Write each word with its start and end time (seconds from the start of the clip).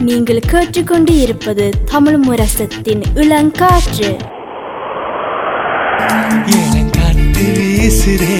நீங்கள் 0.00 0.38
கேட்டுக்கொண்டு 0.38 1.20
இருப்பது 1.20 1.70
தமிழ் 1.84 2.16
முரசத்தின் 2.16 3.02
இளங்காற்று. 3.14 4.10
இளங்காத்து 6.46 7.44
வீசுதே 7.58 8.38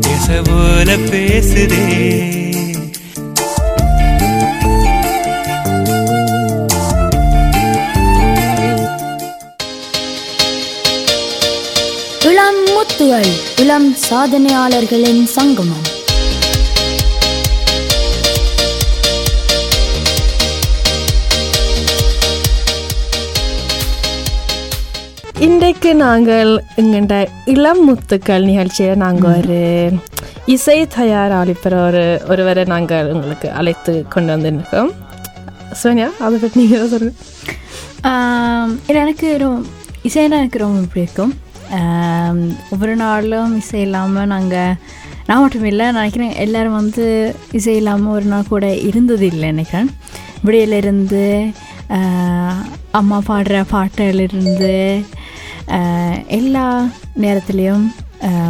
பேச 0.00 0.42
போல 0.44 0.96
பேசுதே. 0.96 1.84
இளம் 12.24 12.66
முத்துகள் 12.66 13.32
இளம் 13.56 13.96
சாதனையாளர்களின் 14.10 15.24
சங்கமம். 15.24 15.98
இன்றைக்கு 25.46 25.90
நாங்கள் 26.02 26.50
எங்கள்ட 26.80 27.14
இளம் 27.52 27.80
முத்துக்கள் 27.86 28.46
நிகழ்ச்சியில் 28.48 29.00
நாங்கள் 29.02 29.36
ஒரு 29.38 29.60
இசை 30.54 30.76
தயாரிப்பிற 30.94 31.74
ஒரு 31.86 32.02
ஒருவரை 32.32 32.64
நாங்கள் 32.72 33.08
உங்களுக்கு 33.12 33.48
அழைத்து 33.58 33.92
கொண்டு 34.14 34.30
வந்திருக்கோம். 34.34 34.90
சோனியா 35.82 36.08
அதை 36.26 36.38
பற்றி 36.42 36.60
நீங்கள் 36.60 36.90
சொல்லுங்கள் 36.92 38.98
எனக்கு 39.02 39.30
ரொம்ப 39.44 39.64
இசைனா 40.08 40.40
எனக்கு 40.40 40.60
ரொம்ப 40.64 40.82
பிடிக்கும். 40.94 41.32
ஒவ்வொரு 42.72 42.96
நாளும் 43.04 43.54
இசை 43.62 43.80
இல்லாமல் 43.86 44.30
நாங்கள் 44.34 44.76
நான் 45.28 45.42
மட்டும் 45.44 45.68
இல்லை 45.72 45.86
நினைக்கிறேன் 45.98 46.36
எல்லாரும் 46.44 46.78
வந்து 46.80 47.06
இசை 47.60 47.76
இல்லாமல் 47.80 48.16
ஒரு 48.18 48.28
நாள் 48.34 48.50
கூட 48.52 48.66
இருந்தது 48.90 49.26
இல்லை 49.32 49.46
நினைக்கிறேன். 49.54 49.90
விடியிலிருந்து 50.44 51.24
அம்மா 52.98 53.18
பாடுற 53.28 53.56
பாட்டிலிருந்து 53.72 54.74
எல்லா 56.34 56.66
நேரத்துலேயும் 57.20 57.86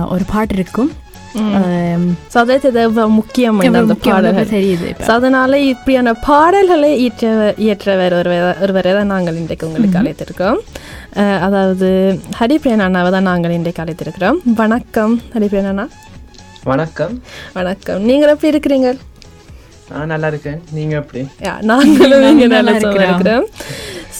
ஒரு 0.08 0.24
பாட்டு 0.28 0.54
இருக்கும். 0.54 0.90
எவ்வளவு 3.66 3.88
முக்கியம் 3.90 4.16
தெரியுது 4.52 4.86
அதனால 5.14 5.58
இப்படியான 5.66 6.14
பாடல்களை 6.24 6.90
இயற்ற 6.98 7.26
இயற்றவர் 7.64 8.16
ஒருவர் 8.62 8.88
தான் 8.90 9.12
நாங்கள் 9.12 9.36
இன்றைக்கு 9.36 9.68
உங்களுக்கு 9.68 10.00
அழைத்திருக்கோம் 10.00 10.58
அஹ், 11.16 11.40
அதாவது 11.40 11.88
ஹரிபிரியன் 12.38 12.84
அண்ணாவை 12.86 13.10
தான் 13.10 13.28
நாங்கள் 13.28 13.54
இன்றைக்கு 13.56 13.82
அழைத்திருக்கிறோம். 13.84 14.40
வணக்கம் 14.54 15.14
ஹரிபிரியன் 15.34 15.70
அண்ணா. 15.70 15.86
வணக்கம். 16.64 17.14
வணக்கம். 17.54 18.02
நீங்கள் 18.02 18.32
எப்படி 18.32 18.52
இருக்கிறீங்க? 18.52 18.90
நான் 19.90 20.06
நல்லா 20.06 20.28
இருக்கேன். 20.28 20.60
நீங்க 20.70 20.94
எப்படி? 20.96 21.22
நாங்களும் 21.70 22.26
இங்கே 22.28 22.48
நல்லா 22.48 22.74
இருக்கிறோம். 22.76 23.46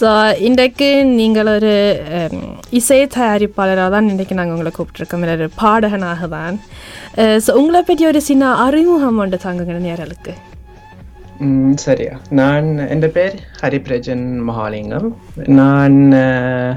ஸோ 0.00 0.10
இன்றைக்கு 0.48 0.86
நீங்கள் 1.18 1.48
ஒரு 1.54 1.72
um, 2.18 2.36
இசை 2.78 2.98
தயாரிப்பாளராக 3.14 3.88
தான் 3.94 4.08
இன்றைக்கு 4.08 4.34
நாங்கள் 4.38 4.54
உங்களை 4.56 4.72
கூப்பிட்ருக்கோம் 4.76 5.22
இல்லை 5.24 5.34
ஒரு 5.38 5.48
பாடகனாக 5.62 6.28
தான். 6.34 6.56
Uh, 7.22 7.36
ஸோ 7.44 7.50
உங்களை 7.60 7.80
பற்றி 7.82 8.04
ஒரு 8.10 8.20
சின்ன 8.28 8.52
அறிமுகம் 8.66 9.18
உண்டு 9.24 9.38
தாங்குங்க 9.44 9.76
நேரலுக்கு. 9.88 10.34
சரியா. 11.84 12.14
நான் 12.40 12.68
என் 12.92 13.04
பேர் 13.18 13.36
ஹரிபிரஜன் 13.62 14.26
மகாலிங்கம். 14.48 15.08
நான் 15.60 15.98
uh, 16.22 16.70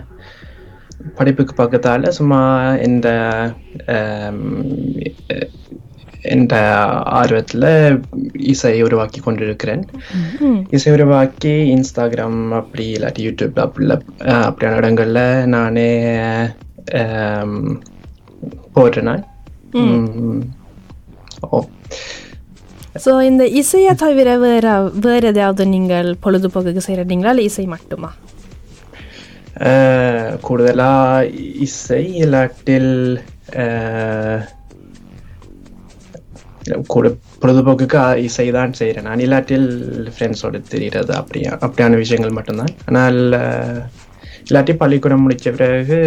படிப்புக்கு 1.19 1.55
பக்கத்தால் 1.61 2.15
சும்மா 2.19 2.41
இந்த 2.89 3.09
um, 3.97 4.41
என்ற 6.31 6.55
ஆர்வத்தில் 7.11 7.67
இசை 8.45 8.81
உருவாக்கி 8.81 9.21
கொண்டிருக்கிறேன். 9.21 9.83
இசை 10.69 10.91
உருவாக்கி 10.91 11.49
இன்ஸ்டாகிராம் 11.73 12.51
அப்படி 12.51 12.95
இல்லாட்டி 12.95 13.25
யூடியூப் 13.27 13.59
அப்படி 13.59 13.87
அஹ், 14.25 14.45
அப்படியான 14.45 14.79
இடங்கள்ல 14.81 15.21
நானே 15.45 15.89
போடுறேன். 18.75 19.23
ஓ. 21.47 21.59
ஸோ 23.03 23.21
இந்த 23.21 23.47
இசையை 23.59 23.95
தவிர 23.95 24.37
வேற 24.37 24.65
வேறு 24.95 25.27
எதாவது 25.27 25.65
நீங்கள் 25.65 26.17
பொழுதுபோக்குக்கு 26.25 26.87
செய்கிறீங்களா 26.87 27.29
இல்லை 27.29 27.43
இசை 27.43 27.65
மட்டுமா? 27.65 28.09
அஹ், 29.63 30.37
கூடுதலா 30.41 30.91
இசை 31.59 32.21
இல்லாட்டில் 32.21 32.91
கூட 36.89 37.07
பொழுதுபோக்குக்கு 37.41 37.97
அ- 38.01 38.19
இசை 38.23 38.45
தான் 38.51 38.77
செய்கிறேன் 38.79 39.07
நான் 39.07 39.23
இல்லாட்டில் 39.23 39.67
ஃப்ரெண்ட்ஸோட 40.13 40.59
தெரிகிறது 40.69 41.13
அப்படியா 41.17 41.51
அப்படியான 41.61 41.97
விஷயங்கள் 42.01 42.37
மட்டும்தான். 42.37 42.73
ஆனால் 42.87 43.19
இல்லாட்டி 44.45 44.73
பள்ளிக்கூடம் 44.79 45.23
முடிச்ச 45.23 45.49
பிறகு 45.55 45.99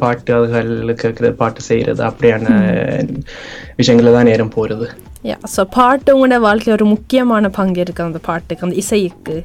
பாட்டு 0.00 0.30
அதுகள் 0.34 0.68
கேட்குறது 1.00 1.32
பாட்டு 1.38 1.60
செய்கிறது 1.66 2.02
அப்படியான 2.08 2.44
விஷயங்கள 3.78 4.12
தான் 4.12 4.28
நேரம் 4.28 4.52
போகிறது 4.52 4.86
யா 5.24 5.36
ஸோ 5.54 5.62
பாட்டு 5.72 6.14
உங்களோட 6.14 6.38
வாழ்க்கையில் 6.44 6.76
ஒரு 6.76 6.86
முக்கியமான 6.92 7.48
பங்கு 7.56 7.80
இருக்குது 7.82 8.06
அந்த 8.06 8.20
பாட்டுக்கு 8.26 8.66
அந்த 8.66 8.76
இசைக்கு. 8.82 9.36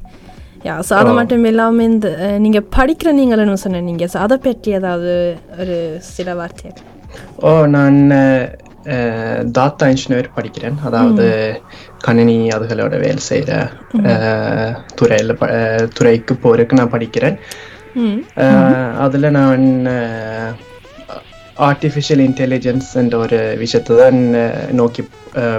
யா 0.66 0.74
ஸோ 0.88 0.94
அது 0.98 1.12
மட்டும் 1.18 1.46
இல்லாமல் 1.46 1.88
இந்த 1.88 2.08
அஹ், 2.22 2.40
நீங்க 2.40 2.60
படிக்கிற 2.76 3.12
நீங்களும் 3.14 3.64
சொன்னீங்க 3.64 4.08
ஸோ 4.08 4.20
அதை 4.20 4.38
பற்றி 4.42 4.72
ஏதாவது 4.80 5.14
ஒரு 5.58 5.78
சில 6.12 6.34
வார்த்தைகள். 6.36 6.86
ஓ 7.42 7.52
நான் 7.70 7.98
இன்ஜினியர் 8.88 10.36
படிக்கிறேன் 10.36 10.76
அதாவது 10.84 11.58
கணினி 12.02 12.50
அதுகளோட 12.50 13.00
வேலை 13.00 13.18
செய்கிற 13.18 13.70
துறையில் 14.96 15.38
துறைக்கு 15.94 16.34
போறதுக்கு 16.44 16.74
நான் 16.74 16.94
படிக்கிறேன் 16.94 17.38
அதுல 18.98 19.30
நான் 19.30 19.88
ஆர்டிஃபிஷியல் 21.58 22.20
இன்டெலிஜென்ஸ் 22.20 22.98
என்ற 22.98 23.18
ஒரு 23.18 23.56
விஷயத்தை 23.58 23.98
தான் 23.98 24.36
நோக்கி 24.72 25.04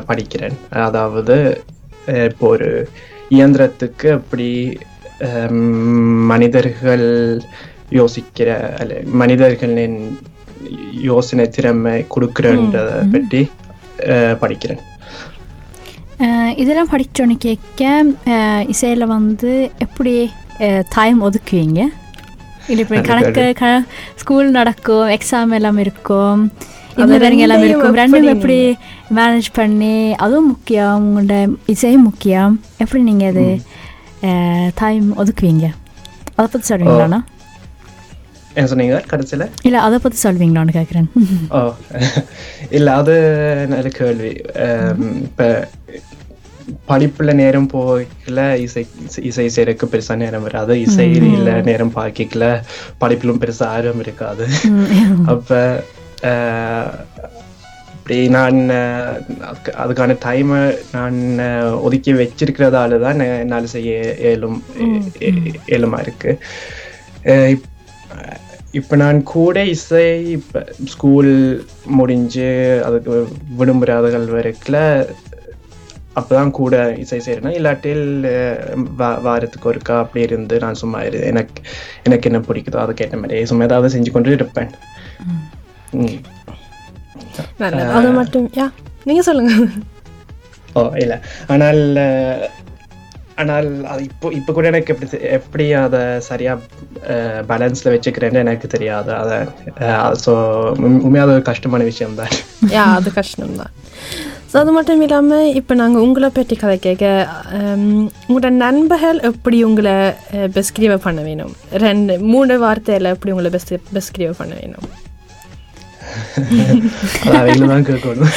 படிக்கிறேன் 0.06 0.56
அதாவது 0.70 1.60
இப்போ 2.08 2.46
ஒரு 2.46 2.88
இயந்திரத்துக்கு 3.28 4.12
அப்படி 4.12 4.78
மனிதர்கள் 6.16 7.40
யோசிக்கிற 7.90 8.74
அல்ல 8.78 9.00
மனிதர்களின் 9.04 10.18
யோசனை 11.08 11.44
திறமை 11.56 11.94
கொடுக்குறன்றத 12.14 12.90
பற்றி 13.14 13.42
படிக்கிறேன். 14.42 14.82
இதெல்லாம் 16.62 16.90
படிச்சோன்னு 16.92 17.36
கேட்க 17.46 17.90
இசையில 18.72 19.06
வந்து 19.16 19.52
எப்படி 19.86 20.14
டைம் 20.96 21.18
ஒதுக்குவீங்க? 21.28 21.80
இல்லை 22.70 22.82
இப்படி 22.84 23.00
கணக்கு 23.08 23.70
ஸ்கூல் 24.20 24.50
நடக்கும் 24.58 25.06
எக்ஸாம் 25.16 25.54
எல்லாம் 25.58 25.80
இருக்கும் 25.84 26.40
இன்ஜினியரிங் 27.00 27.42
எல்லாம் 27.44 27.62
ரெண்டையும் 27.62 27.70
இருக்கும். 27.70 27.98
ரெண்டும் 28.00 28.32
எப்படி 28.34 28.58
மேனேஜ் 29.18 29.48
பண்ணி 29.58 29.94
அதுவும் 30.24 30.50
முக்கியம் 30.52 30.96
உங்களோட 31.06 31.36
இசையும் 31.74 32.06
முக்கியம். 32.08 32.52
எப்படி 32.82 33.02
நீங்கள் 33.10 33.30
அது 33.32 33.46
டைம் 34.80 35.06
ஒதுக்குவீங்க? 35.20 35.68
அதை 36.36 36.46
பற்றி 36.52 36.66
சொல்வீங்களாண்ணா 36.70 37.20
என்ன 38.54 38.66
சொன்னீங்க? 38.66 38.96
கடைசியில்? 39.06 39.44
இல்லை 39.62 39.80
அதை 39.80 39.98
பற்றி 39.98 40.18
சொல்வீங்களான்னு 40.22 40.76
கேட்குறேன் 40.76 41.08
ஓ 41.50 41.60
இல்ல 42.70 42.94
அது 42.94 43.14
நல்ல 43.68 43.88
கேள்வி. 43.94 44.32
இப்ப 45.22 45.46
படிப்புல 46.88 47.32
நேரம் 47.34 47.66
போகல 47.66 48.40
இசை 48.58 48.82
இசை 49.22 49.46
செய்யறதுக்கு 49.46 49.86
பெருசா 49.92 50.16
நேரம் 50.16 50.42
வராது. 50.42 50.74
இசையில 50.84 51.62
நேரம் 51.64 51.94
பாக்கிக்கல 51.94 52.46
படிப்பிலும் 53.00 53.40
பெருசா 53.42 53.66
ஆர்வம் 53.70 54.00
இருக்காது. 54.00 54.44
அப்ப 55.26 55.50
அஹ், 56.24 56.90
இப்படி 57.94 58.28
நான் 58.28 58.58
அதுக்கான 59.82 60.16
டைமை 60.24 60.60
நான் 60.92 61.18
ஒதுக்கி 61.80 62.12
வச்சிருக்கிறதால 62.12 63.00
தான் 63.00 63.20
என்னால் 63.34 63.66
செய்ய 63.66 63.92
இயலும் 64.22 64.58
இயலுமா 65.68 66.00
இருக்கு. 66.00 66.32
அஹ், 67.24 67.48
இப்- 67.48 67.68
இப்போ 68.72 68.94
நான் 68.96 69.18
கூட 69.30 69.56
இசை 69.72 70.04
இப்போ 70.34 70.60
ஸ்கூல் 70.86 71.32
முடிஞ்சு 71.92 72.48
அதுக்கு 72.84 73.16
விடுமுறை 73.56 73.94
அதுகள் 73.96 74.26
வரைக்குல 74.34 74.78
அப்பதான் 76.16 76.50
கூட 76.52 76.74
இசை 76.98 77.18
செய்கிறேன்னா 77.18 77.52
இல்லாட்டில் 77.56 78.02
வா- 78.96 79.20
வாரத்துக்கு 79.22 79.70
ஒருக்கா 79.70 79.94
அப்படி 80.00 80.22
இருந்து 80.22 80.56
நான் 80.58 80.80
சும்மா 80.80 80.98
இரு 81.04 81.20
எனக்கு 81.28 81.60
எனக்கு 82.02 82.28
என்ன 82.30 82.40
பிடிக்குதோ 82.46 82.82
அதுக்கேற்ற 82.82 83.18
மாதிரி 83.20 83.46
சும்மா 83.46 83.68
ஏதாவது 83.68 83.94
செஞ்சு 83.94 84.12
கொண்டு 84.12 84.36
இருப்பேன் 84.36 84.72
அது 87.92 88.10
மட்டும் 88.12 88.46
யா 88.54 88.66
நீங்க 89.04 89.22
சொல்லுங்க 89.22 89.52
ஓ 90.74 90.82
இல்லை 90.96 91.16
ஆனால் 91.48 91.80
ஆனால் 93.42 93.68
அது 93.92 94.02
இப்போ 94.08 94.26
இப்போ 94.38 94.50
கூட 94.56 94.66
எனக்கு 94.72 94.92
எப்படி 94.94 95.18
எப்படி 95.38 95.66
அதை 95.84 96.00
சரியாக 96.28 96.58
பேலன்ஸில் 97.50 97.92
வச்சுக்கிறேன்னு 97.94 98.42
எனக்கு 98.44 98.66
தெரியாது. 98.74 99.12
அதை 99.22 99.38
ஸோ 100.24 100.32
உண்மையாக 101.06 101.26
அது 101.26 101.36
ஒரு 101.38 101.44
கஷ்டமான 101.50 101.84
விஷயம்தான். 101.90 102.34
யா 102.76 102.84
அது 102.98 103.10
கஷ்டம்தான். 103.20 103.72
ஸோ 104.50 104.56
அது 104.62 104.70
மட்டும் 104.76 105.02
இல்லாமல் 105.04 105.52
இப்போ 105.58 105.72
நாங்கள் 105.80 106.02
உங்களை 106.06 106.28
பற்றி 106.38 106.54
கதை 106.62 106.76
கேட்க 106.86 107.04
உங்களோட 108.28 108.50
நண்பர்கள் 108.64 109.20
எப்படி 109.30 109.58
உங்களை 109.68 109.94
பெஸ்கிரீவ் 110.56 110.94
பண்ண 111.06 111.20
வேணும்? 111.28 111.54
ரெண்டு 111.86 112.14
மூணு 112.32 112.56
வார்த்தையில் 112.64 113.12
எப்படி 113.14 113.32
உங்களை 113.34 113.52
பெஸ்ட் 113.56 113.74
பெஸ்கிரீவ் 113.98 114.38
பண்ண 114.42 114.54
வேணும்? 114.62 114.88
தான் 117.72 117.88
கேட்கணும். 117.90 118.32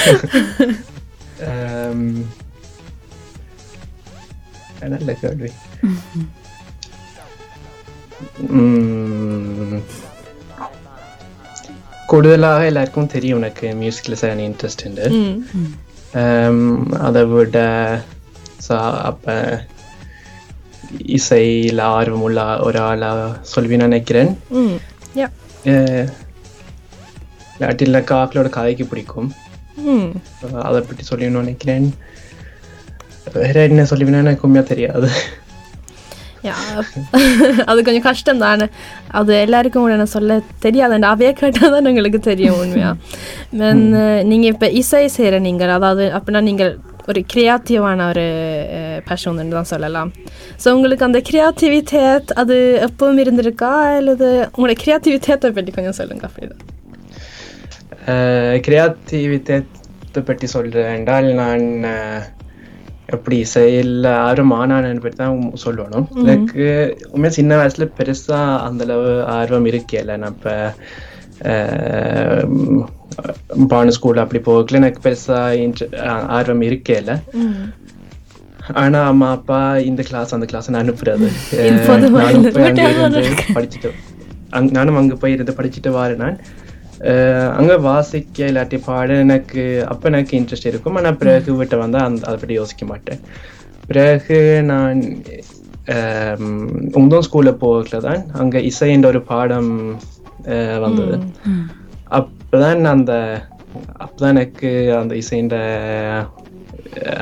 நல்ல 4.87 5.13
கேள்வி 5.15 5.49
கூடுதலாக 12.05 12.65
எல்லாருக்கும் 12.65 13.07
தெரியும் 13.07 13.39
எனக்கு 13.39 13.67
மியூசிக்கில் 13.75 14.13
சரியான 14.13 14.47
இன்ட்ரெஸ்ட் 14.47 14.85
உண்டு 14.85 15.05
அதை 16.99 17.23
விட 17.25 17.57
சா- 18.59 18.81
அப்ப 19.03 19.25
இசையில் 21.15 21.81
ஆர்வமுள்ள 21.91 22.39
ஒரு 22.59 22.79
ஆளா 22.81 23.09
சொல்வி 23.51 23.77
நினைக்கிறேன் 23.77 24.31
இல்லாட்டில் 27.53 28.07
காக்களோட 28.07 28.49
கதைக்கு 28.49 28.85
பிடிக்கும் 28.85 29.29
அதை 30.63 30.79
பற்றி 30.81 31.03
சொல்லணும்னு 31.09 31.43
நினைக்கிறேன் 31.43 31.87
வேற 33.36 33.56
என்ன 33.66 33.84
சொல்லுவேன்னா 33.88 34.22
எனக்கு 34.22 34.46
உண்மையா 34.46 34.64
தெரியாது 34.68 35.08
யா 36.44 36.54
அது 37.66 37.78
கொஞ்சம் 37.82 38.06
கஷ்டம் 38.06 38.42
தானே 38.42 38.66
அது 39.12 39.32
எல்லாருக்கும் 39.42 39.88
என்ன 39.90 40.06
சொல்ல 40.12 40.36
தெரியாது 40.60 41.00
அவையே 41.08 41.32
கேட்டால் 41.36 41.74
தான் 41.74 41.90
எங்களுக்கு 41.90 42.20
தெரியும் 42.26 42.60
உண்மையா 42.60 42.90
நீங்கள் 44.30 44.52
இப்போ 44.52 44.68
இசை 44.80 45.02
செய்கிற 45.14 45.38
நீங்கள் 45.46 45.74
அதாவது 45.76 46.06
அப்படின்னா 46.16 46.42
நீங்கள் 46.46 46.72
ஒரு 47.08 47.20
கிரியேட்டிவான 47.30 48.06
ஒரு 48.08 48.24
பேஷன் 49.06 49.52
தான் 49.52 49.70
சொல்லலாம் 49.70 50.10
ஸோ 50.58 50.74
உங்களுக்கு 50.74 51.06
அந்த 51.06 51.20
கிரியேட்டிவிட்டேட் 51.28 52.30
அது 52.36 52.56
எப்பவும் 52.86 53.22
இருந்திருக்கா 53.22 53.70
அல்லது 53.94 54.26
உங்களோட 54.50 54.76
கிரியேட்டிவிட்டேட்டை 54.82 55.50
பற்றி 55.52 55.72
கொஞ்சம் 55.72 55.98
சொல்லுங்க 55.98 56.24
அப்படிதான் 56.28 56.64
கிரியாட்டிவிட்டத்தை 58.64 60.20
பற்றி 60.24 60.46
சொல்றேன் 60.52 60.94
என்றால் 60.94 61.28
நான் 61.36 61.64
அஹ், 61.90 62.22
எப்படி 63.09 63.35
இசையில் 63.39 63.93
ஆர்வம் 64.21 64.53
ஆனான்னு 64.55 65.01
பற்றி 65.01 65.17
தான் 65.17 65.35
சொல்லணும். 65.63 66.05
எனக்கு 66.25 66.63
உண்மையா 67.11 67.31
சின்ன 67.31 67.57
வயசுல 67.59 67.85
பெருசா 67.97 68.39
அந்த 68.65 68.83
அளவு 68.83 69.09
ஆர்வம் 69.35 69.67
இருக்கல 69.71 70.15
நான் 70.17 70.35
இப்போ 70.35 70.53
பானு 73.69 73.91
ஸ்கூல் 73.91 74.23
அப்படி 74.23 74.39
போகல 74.43 74.79
எனக்கு 74.81 75.01
பெருசா 75.05 75.39
ஆர்வம் 76.37 76.65
இருக்கல 76.67 77.13
ஆனா 78.75 78.99
அம்மா 79.07 79.27
அப்பா 79.31 79.57
இந்த 79.83 80.03
கிளாஸ் 80.03 80.33
அந்த 80.33 80.45
கிளாஸ் 80.45 80.69
அனுப்புறது. 80.75 81.27
அஹ், 81.55 81.73
நானும் 82.21 82.45
போய் 82.53 82.67
அங்க 82.69 82.83
இருந்து 82.93 83.21
படிச்சுட்டு 83.55 83.89
நானும் 84.71 84.95
அங்க 84.95 85.15
போய் 85.15 85.31
இருந்து 85.31 85.53
படிச்சுட்டு 85.53 85.89
வாரேன் 85.95 86.23
நான். 86.23 86.37
அங்க 87.53 87.77
வாசிக்க 87.79 88.45
இல்லாட்டி 88.45 88.83
பாட 88.85 89.13
எனக்கு 89.17 89.61
அப்ப 89.87 90.09
எனக்கு 90.09 90.39
இன்ட்ரெஸ்ட் 90.39 90.65
இருக்கும். 90.65 90.95
ஆனா 90.95 91.11
பிறகு 91.13 91.53
வீட்டை 91.53 91.77
வந்தா 91.77 91.99
அந்த 91.99 92.25
அதை 92.25 92.37
பற்றி 92.37 92.53
யோசிக்க 92.53 92.85
மாட்டேன். 92.85 93.21
பிறகு 93.87 94.37
நான் 94.63 95.01
உந்தோம் 96.93 97.25
ஸ்கூல்ல 97.27 97.51
போகல 97.55 97.99
தான். 97.99 98.29
அங்க 98.33 98.59
இசை 98.61 98.91
என்ற 98.91 99.07
ஒரு 99.07 99.21
பாடம் 99.23 99.71
வந்தது. 100.79 101.17
அப்பதான் 102.11 102.83
அந்த 102.85 103.13
அப்பதான் 103.99 104.27
எனக்கு 104.27 104.69
அந்த 104.97 105.15
இசைன்ற 105.15 105.55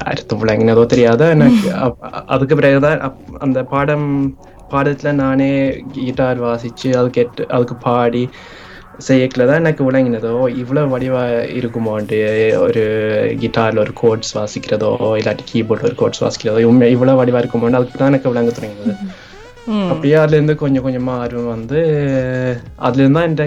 அர்த்தம் 0.03 0.41
விளங்கினதோ 0.43 0.85
தெரியாத 0.85 1.29
எனக்கு 1.29 1.67
அதுக்கு 2.25 2.55
பிறகுதான் 2.55 2.99
அப்- 2.99 3.37
அந்த 3.39 3.63
பாடம் 3.63 4.07
பாடத்துல 4.71 5.11
நானே 5.13 5.49
கிட்டார் 5.93 6.41
வாசிச்சு 6.41 6.95
அது 6.95 7.09
கேட்டு 7.09 7.47
அதுக்கு 7.49 7.75
பாடி 7.75 8.23
செய்யக்கல 9.00 9.45
தான் 9.50 9.62
எனக்கு 9.62 9.84
விளங்கினதோ 9.88 10.31
இவ்வளவு 10.62 10.92
வடிவா 10.94 11.22
இருக்குமோன்ட்டு 11.60 12.19
ஒரு 12.66 12.84
கிட்டார்ல 13.42 13.84
ஒரு 13.86 13.94
கோட்ஸ் 14.01 14.34
வாசிக்கிறதோ 14.38 14.90
இல்லாட்டி 15.19 15.45
கீபோர்ட்ல 15.51 15.90
ஒரு 15.90 15.98
கோட்ஸ் 16.01 16.24
வாசிக்கிறதோ 16.24 16.66
உண்மை 16.72 16.90
இவ்வளவு 16.95 17.19
வடிவா 17.22 17.42
இருக்குமோன்னு 17.44 17.80
அதுக்கு 17.80 18.00
தான் 18.01 18.12
எனக்கு 18.13 18.31
விளங்க 18.34 18.51
தொடங்கினது. 18.57 18.95
அப்படியே 19.92 20.16
அதுல 20.22 20.38
இருந்து 20.38 20.56
கொஞ்சம் 20.63 20.86
கொஞ்சமா 20.86 21.13
ஆர்வம் 21.24 21.54
வந்து 21.56 21.80
அதுல 22.86 23.01
இருந்து 23.04 23.19
தான் 23.19 23.30
இந்த 23.31 23.44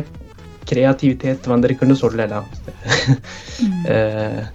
கிரியேட்டிவிட்டேட் 0.71 1.53
வந்திருக்குன்னு 1.55 1.97
சொல்லலாம். 2.05 2.47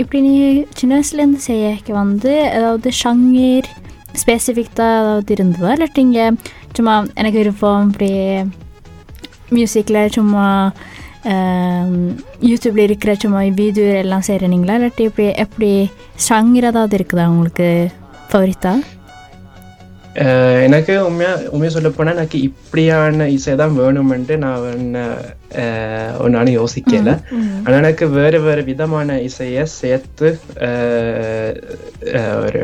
இப்படி 0.00 0.18
நீ 0.26 0.32
சின்ன 0.78 0.92
வயசுலேருந்து 0.94 1.40
செய்யக்க 1.48 1.92
வந்து 2.02 2.30
ஏதாவது 2.58 2.88
ஷங்கீர் 3.00 3.68
ஸ்பெசிஃபிக்டாக 4.20 5.00
ஏதாவது 5.02 5.32
இருந்ததா? 5.36 5.70
இல்லாட்டி 5.76 6.02
இங்கே 6.06 6.26
சும்மா 6.76 6.94
எனக்கு 7.20 7.38
விருப்பம் 7.42 7.86
அப்படியே 7.86 8.24
மியூசிக்கில் 9.58 10.00
சும்மா 10.16 10.46
யூடியூப்பில் 12.48 12.86
இருக்கிற 12.86 13.12
சும்மா 13.22 13.42
வீடியோ 13.60 13.86
எல்லாம் 14.02 14.26
செய்கிறீங்களா 14.26 14.74
இல்லாட்டி 14.78 15.04
இப்படி 15.10 15.28
எப்படி 15.44 15.70
ஷங்கீர் 16.26 16.68
ஏதாவது 16.72 16.98
இருக்குதா 16.98 17.30
உங்களுக்கு 17.34 17.68
ஃபவரித்தா 18.30 18.74
எனக்கு 20.66 20.94
உண்மையா 21.06 21.30
உண்மையா 21.52 21.70
சொல்ல 21.76 21.88
போனா 21.94 22.12
எனக்கு 22.16 22.38
இப்படியான 22.48 23.26
இசை 23.36 23.54
தான் 23.60 23.78
வேணுமென்ட்டு 23.78 24.34
நான் 24.42 24.60
ஒன்னாலும் 26.24 26.56
யோசிக்கல. 26.58 27.14
ஆனா 27.64 27.74
எனக்கு 27.80 28.06
வேற 28.18 28.34
வேற 28.44 28.58
விதமான 28.68 29.16
இசைய 29.28 29.64
சேர்த்து 29.80 30.28
ஒரு 32.44 32.62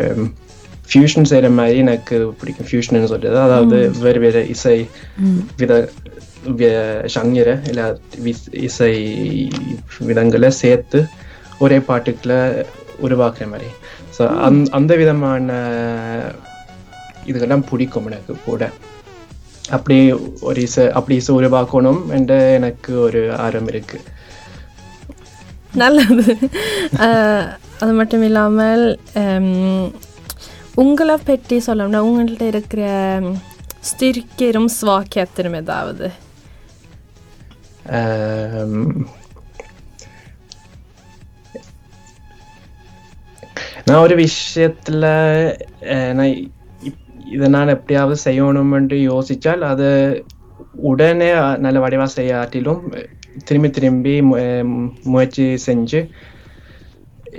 ஃபியூஷன் 0.90 1.28
செய்யற 1.30 1.50
மாதிரி 1.58 1.80
எனக்கு 1.86 2.16
பிடிக்கும். 2.38 2.68
ஃபியூஷன் 2.70 3.10
சொல்றது. 3.14 3.36
அதாவது 3.46 3.78
வேறு 4.04 4.22
வேறு 4.26 4.42
இசை 4.54 4.78
வித 5.60 5.72
சங்கர 7.14 7.48
இல்ல 7.70 7.80
இசை 8.68 8.92
விதங்களை 10.08 10.50
சேர்த்து 10.62 11.00
ஒரே 11.64 11.78
பாட்டுக்குள்ள 11.88 12.34
உருவாக்குற 13.06 13.46
மாதிரி. 13.52 13.68
ஸோ 14.16 14.22
அந் 14.46 14.60
அந்த 14.78 14.92
விதமான 15.02 15.48
இதுக்கெல்லாம் 17.28 17.66
பிடிக்கும் 17.70 18.06
எனக்கு 18.10 18.34
கூட. 18.46 18.62
அப்படி 19.76 19.96
ஒரு 20.48 20.60
இசை 20.68 20.84
அப்படி 20.98 21.16
இசை 21.20 21.34
உருவாக்கணும் 21.40 22.00
என்ற 22.16 22.34
எனக்கு 22.58 22.92
ஒரு 23.06 23.20
ஆர்வம் 23.44 23.70
இருக்கு. 23.72 23.98
நல்லது. 25.82 26.24
அது 27.82 27.92
மட்டும் 27.98 28.24
இல்லாமல் 28.28 28.84
உங்களை 30.82 31.16
பற்றி 31.28 31.56
சொல்லணும்னா 31.66 32.00
உங்கள்கிட்ட 32.08 32.46
இருக்கிற 32.54 32.82
ஸ்திரிக்கரும் 33.90 34.70
ஸ்வாக்கியத்திரும் 34.78 35.58
ஏதாவது? 35.62 36.08
ஆம், 37.90 38.80
நான் 43.86 44.02
ஒரு 44.02 44.14
விஷயத்துல 44.20 45.04
நான் 46.12 46.32
இதை 47.28 47.48
நான் 47.48 47.74
எப்படியாவது 47.74 48.16
செய்யணும்னு 48.24 48.78
யோசிச்சால் 49.06 49.62
அது 49.70 49.88
உடனே 50.90 51.28
நல்ல 51.58 51.78
வடிவா 51.80 52.06
செய்யாட்டிலும் 52.16 52.82
திரும்பி 53.44 53.70
திரும்பி 53.70 54.14
முயற்சி 55.06 55.44
செஞ்சு 55.66 56.00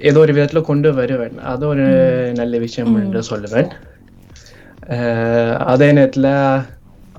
ஏதோ 0.04 0.20
ஒரு 0.20 0.34
விதத்துல 0.34 0.62
கொண்டு 0.64 0.90
வருவேன். 0.94 1.36
அது 1.52 1.64
ஒரு 1.68 1.86
நல்ல 2.40 2.54
விஷயம் 2.66 2.94
என்று 2.98 3.22
சொல்லுவேன். 3.30 3.70
அதே 5.72 5.88
நேரத்துல 5.92 6.28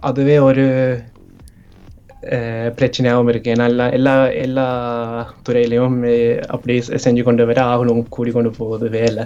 அதுவே 0.02 0.36
ஒரு 0.40 0.64
பிரச்சனையாகவும் 2.76 3.30
இருக்கு 3.30 3.52
ஏன்னா 3.52 3.66
எல்லா 3.68 3.86
எல்லா 3.96 4.14
எல்லா 4.44 4.66
துறையிலையும் 5.46 5.96
அப்படி 6.54 6.74
செஞ்சு 7.04 7.22
கொண்டு 7.22 7.46
வர 7.48 7.62
ஆகணும் 7.72 8.02
கூடி 8.10 8.32
கொண்டு 8.32 8.52
போகுது 8.58 8.88
வேலை 8.98 9.24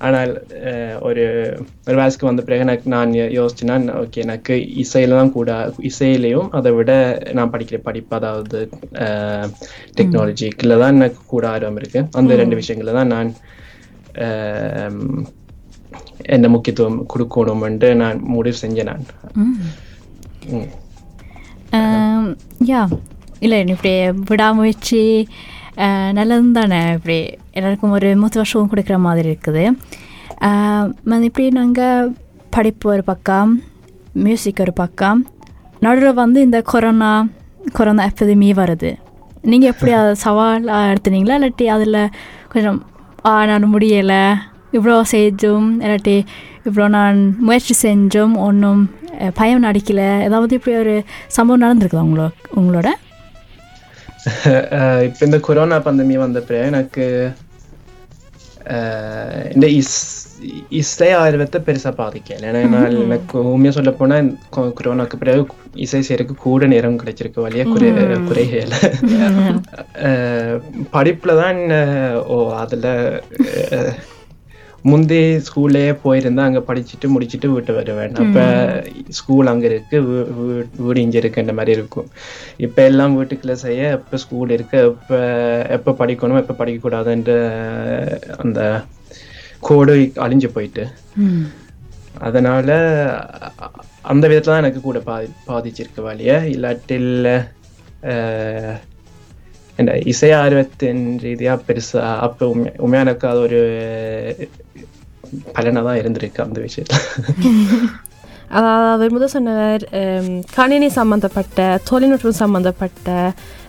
ஆனால் 0.00 0.30
ஒரு 1.06 1.24
ஒரு 1.86 1.96
வயசுக்கு 1.98 2.28
வந்த 2.28 2.42
பிறகு 2.44 2.64
எனக்கு 2.66 2.86
நான் 2.94 3.10
யோசிச்சேன்னா 3.34 3.74
ஓகே 4.00 4.22
எனக்கு 4.24 4.54
இசையில 4.82 5.18
தான் 5.18 5.34
கூட 5.34 5.50
இசையிலையும் 5.88 6.48
அதை 6.58 6.70
விட 6.76 6.92
நான் 7.36 7.52
படிக்கிற 7.54 7.78
படிப்பு 7.88 8.14
அதாவது 8.20 8.60
டெக்னாலஜிக்குள்ள 9.98 10.76
தான் 10.82 10.98
எனக்கு 10.98 11.20
கூட 11.34 11.46
ஆர்வம் 11.52 11.80
இருக்கு 11.82 12.02
அந்த 12.14 12.38
ரெண்டு 12.42 12.58
விஷயங்கள 12.60 12.94
தான் 12.98 13.12
நான் 13.14 13.30
என்ன 16.30 16.48
முக்கியத்துவம் 16.54 16.98
கொடுக்கணும்ன்ட்டு 17.12 17.88
நான் 18.00 18.18
முடிவு 18.34 18.56
செஞ்சேன் 18.58 18.90
நான். 18.90 19.06
யா 22.66 22.80
இல்லை 23.40 23.58
இப்படி 23.66 23.92
விடாமுயற்சி 24.30 25.02
நல்லதும் 26.12 26.52
நல்லது 26.52 26.52
தானே 26.52 26.92
இப்படி 26.92 27.18
எல்லாருக்கும் 27.52 27.90
ஒரு 27.90 28.14
மோட்டிவேஷன் 28.14 28.70
கொடுக்குற 28.70 28.96
மாதிரி 28.98 29.28
இருக்குது 29.28 29.64
ம- 31.04 31.22
இப்படி 31.22 31.48
நாங்கள் 31.50 32.10
படிப்பு 32.50 32.88
ஒரு 32.90 33.04
பக்கம் 33.04 33.50
மியூசிக் 34.14 34.60
ஒரு 34.60 34.72
பக்கம் 34.72 35.20
நடுவில் 35.80 36.14
வந்து 36.14 36.40
இந்த 36.40 36.62
கொரோனா 36.62 37.10
கொரோனா 37.72 38.04
எப்போதுமே 38.04 38.52
வருது 38.52 38.90
நீங்கள் 39.42 39.70
எப்படி 39.70 39.92
அதை 39.92 40.14
சவாலாக 40.14 40.90
எடுத்துனீங்களா 40.92 41.36
இல்லாட்டி 41.38 41.66
அதில் 41.66 42.00
கொஞ்சம் 42.48 42.78
ஆ 43.26 43.44
நான் 43.44 43.74
முடியலை 43.74 44.22
இவ்வளோ 44.72 45.02
செஞ்சும் 45.12 45.68
இல்லாட்டி 45.80 46.16
இவ்வளோ 46.66 46.86
நான் 46.94 47.18
முயற்சி 47.40 47.74
செஞ்சும் 47.82 48.34
ஒன்றும் 48.40 48.82
பயம் 49.34 49.64
நடிக்கல 49.64 50.00
ஏதாவது 50.26 50.58
இப்படி 50.58 50.76
ஒரு 50.76 50.94
சம்பவம் 51.36 51.64
நடந்திருக்குதா 51.64 52.06
உங்களோ 52.06 52.26
உங்களோட? 52.54 52.88
இப்ப 55.08 55.20
இந்த 55.22 55.38
கொரோனா 55.40 55.76
பந்தமி 55.80 56.16
வந்த 56.18 56.40
பிறகு 56.42 56.70
எனக்கு 56.70 57.04
இந்த 59.54 59.66
இஸ் 59.78 59.94
இசை 60.80 61.08
ஆர்வத்தை 61.20 61.58
பெருசா 61.60 61.90
பாதிக்கல. 61.96 62.44
ஏன்னா 62.50 62.60
நான் 62.74 62.98
எனக்கு 63.04 63.36
உண்மையா 63.52 63.72
சொல்ல 63.76 63.92
போனா 63.92 64.16
கொ- 64.56 64.74
கொரோனாக்கு 64.78 65.16
பிறகு 65.18 65.42
இசை 65.84 66.00
செய்யறதுக்கு 66.00 66.36
கூட 66.40 66.66
நேரம் 66.66 67.00
கிடைச்சிருக்கு. 67.00 67.44
வழியா 67.46 67.64
குறை 67.66 67.88
குறைகல 68.28 68.74
படிப்புல 70.94 71.34
தான் 71.42 71.60
ஓ 72.28 72.38
அதுல 72.62 72.86
அஹ், 74.80 74.88
முந்தி 74.88 75.18
ஸ்கூல்லே 75.46 75.82
போயிருந்தா 76.04 76.38
அங்க 76.40 76.58
படிச்சுட்டு 76.60 77.06
முடிச்சுட்டு 77.06 77.46
வீட்டு 77.46 77.72
வருவேன். 77.74 78.14
அப்ப 78.16 78.38
ஸ்கூல் 79.10 79.46
அங்க 79.46 79.66
இருக்கு 79.66 79.96
வீடு 80.78 81.00
இங்க 81.00 81.18
இருக்குன்ற 81.18 81.54
மாதிரி 81.54 81.72
இருக்கும். 81.72 82.08
இப்ப 82.58 82.84
எல்லாம் 82.84 83.16
வீட்டுக்குள்ள 83.16 83.52
செய்ய 83.62 83.90
எப்ப 83.90 84.16
ஸ்கூல் 84.16 84.50
இருக்கு 84.50 84.78
எப்ப 84.86 85.10
எப்ப 85.70 85.96
படிக்கணும் 85.98 86.38
எப்ப 86.38 86.54
படிக்க 86.54 86.80
கூடாதுன்ற 86.80 87.34
அந்த 88.38 88.60
கோடு 89.60 89.94
அழிஞ்சு 90.18 90.48
போயிட்டு. 90.48 90.84
அதனால 92.20 92.70
அந்த 94.02 94.28
விதத்துல 94.28 94.44
தான் 94.46 94.58
எனக்கு 94.58 94.80
கூட 94.80 94.98
பாதி 95.00 95.28
பாதிச்சிருக்கு 95.46 96.02
வழிய. 96.02 96.30
இல்லாட்டில் 96.50 97.10
இந்த 99.78 99.92
இசை 100.04 100.30
ஆர்வத்தின் 100.34 101.18
ரீதியா 101.18 101.54
பெருசா 101.66 102.00
அப்ப 102.18 102.46
உண்மை- 102.46 102.76
உண்மையா 102.76 103.02
எனக்கு 103.02 103.28
அது 103.28 103.40
ஒரு 103.40 103.60
பலனா 105.54 105.82
தான் 105.84 106.00
இருந்திருக்கு 106.00 106.40
அந்த 106.44 106.58
விஷயத்துல. 106.64 106.98
அதாவது 108.56 108.86
அவர் 108.92 109.10
முதல் 109.10 109.32
சொன்னவர் 109.32 109.82
கணினி 110.54 110.88
சம்பந்தப்பட்ட 110.96 111.58
தொழில்நுட்பம் 111.90 112.40
சம்பந்தப்பட்ட 112.40 113.08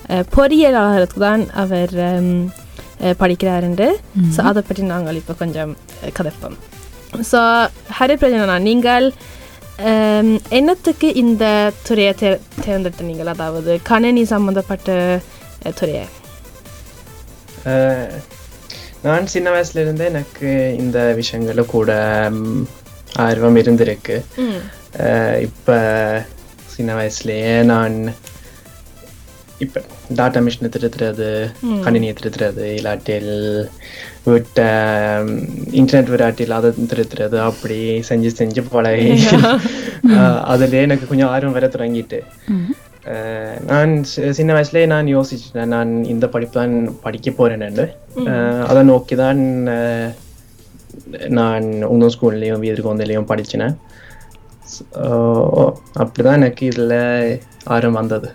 அஹ், 0.10 0.26
பொறியியலாளருக்கு 0.34 1.20
தான் 1.24 1.44
அவர் 1.62 1.94
அஹ், 2.06 2.48
படிக்கிறாருண்டு. 3.20 3.88
ஸோ 4.34 4.42
அதை 4.50 4.62
பற்றி 4.64 4.84
நாங்கள் 4.90 5.20
இப்போ 5.20 5.34
கொஞ்சம் 5.36 5.72
கதைப்போம். 6.18 6.58
ஸோ 7.30 7.40
ஹரிபிரஜனா 7.98 8.58
நீங்கள் 8.66 9.08
ஹம், 9.82 10.28
என்னத்துக்கு 10.58 11.08
இந்த 11.22 11.46
துறையை 11.84 12.12
தே 12.16 12.30
தேர்ந்தெடுத்தீங்கள் 12.62 13.32
அதாவது 13.34 13.72
கணினி 13.88 14.24
சம்பந்தப்பட்ட 14.34 14.90
அஹ், 15.64 15.76
துறையை. 15.80 16.06
நான் 19.04 19.26
சின்ன 19.28 19.50
வயசுல 19.52 19.80
இருந்தே 19.80 20.06
எனக்கு 20.06 20.50
இந்த 20.78 20.98
விஷயங்கள்ல 21.18 21.66
கூட 21.68 21.92
ஆர்வம் 23.20 23.56
இருந்திருக்கு. 23.56 24.16
இப்ப 25.42 25.70
சின்ன 26.68 26.94
வயசுலயே 26.96 27.54
நான் 27.66 27.96
இப்ப 29.60 29.82
டாட்டா 30.16 30.40
மிஷினை 30.42 30.70
திருத்துறது 30.70 31.28
கணினியை 31.84 32.14
திருத்துறது 32.14 32.64
இல்லாட்டில் 32.78 33.32
வீட்டை 34.26 34.66
இன்டர்நெட் 35.72 36.12
விராட்டில் 36.14 36.50
அதை 36.52 36.70
திருத்துறது 36.88 37.38
அப்படி 37.42 37.78
செஞ்சு 38.10 38.32
செஞ்சு 38.38 38.64
பழகி. 38.70 39.12
அஹ், 40.12 40.40
அதுலயே 40.52 40.82
எனக்கு 40.82 41.08
கொஞ்சம் 41.08 41.30
ஆர்வம் 41.30 41.52
வர 41.52 41.68
தொடங்கிட்டு. 41.68 42.20
நான் 43.66 43.92
சின்ன 44.34 44.52
வயசுலயே 44.54 44.86
நான் 44.88 45.08
யோசிச்சிட்டேன் 45.12 45.66
நான் 45.68 45.92
இந்த 46.06 46.26
படிப்பு 46.28 46.56
தான் 46.56 46.74
படிக்க 47.02 47.30
போறேன்னு 47.32 47.86
அஹ், 48.26 48.64
அதை 48.66 48.82
நோக்கி 48.86 49.16
தான் 49.18 49.42
நான் 51.34 51.66
உங்கள் 51.88 52.14
ஸ்கூல்லையும் 52.14 52.64
வீதிகோந்திலையும் 52.64 53.30
படிச்சினேன் 53.30 53.76
அப்படிதான் 56.02 56.40
எனக்கு 56.40 56.66
இதுல 56.68 56.96
ஆர்வம் 57.68 58.00
வந்தது 58.00 58.30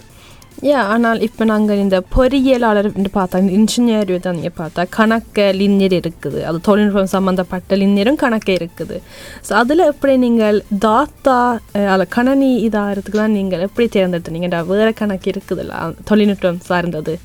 யா 0.62 0.80
ஆனால் 0.86 1.20
இப்போ 1.20 1.44
நாங்கள் 1.44 1.76
இந்த 1.76 2.02
பொறியியலாளர் 2.14 2.86
என்று 2.92 3.10
பார்த்தா 3.14 3.38
இன்ஜினியர் 3.38 4.12
தான் 4.20 4.38
பார்த்தா 4.56 4.82
கணக்கு 4.90 5.52
லினியர் 5.52 5.92
இருக்குது 5.92 6.44
அது 6.44 6.58
தொழில்நுட்பம் 6.60 7.10
சம்மந்தப்பட்ட 7.10 7.76
லினியரும் 7.76 8.16
கணக்கு 8.16 8.52
இருக்குது 8.52 9.02
ஸோ 9.48 9.52
அதில் 9.52 9.78
எப்படி 9.78 10.16
நீங்கள் 10.16 10.62
தாத்தா 10.78 11.60
அல்ல 11.88 12.06
கணனி 12.08 12.50
இதாகிறதுக்கு 12.68 13.18
தான் 13.18 13.30
நீங்கள் 13.30 13.60
எப்படி 13.60 13.88
தேர்ந்தெடுத்தீங்க 13.88 14.62
வேறு 14.62 14.94
கணக்கு 14.94 15.30
இருக்குதுல்ல 15.30 15.74
தொழில்நுட்பம் 16.04 16.60
சார்ந்தது 16.60 17.18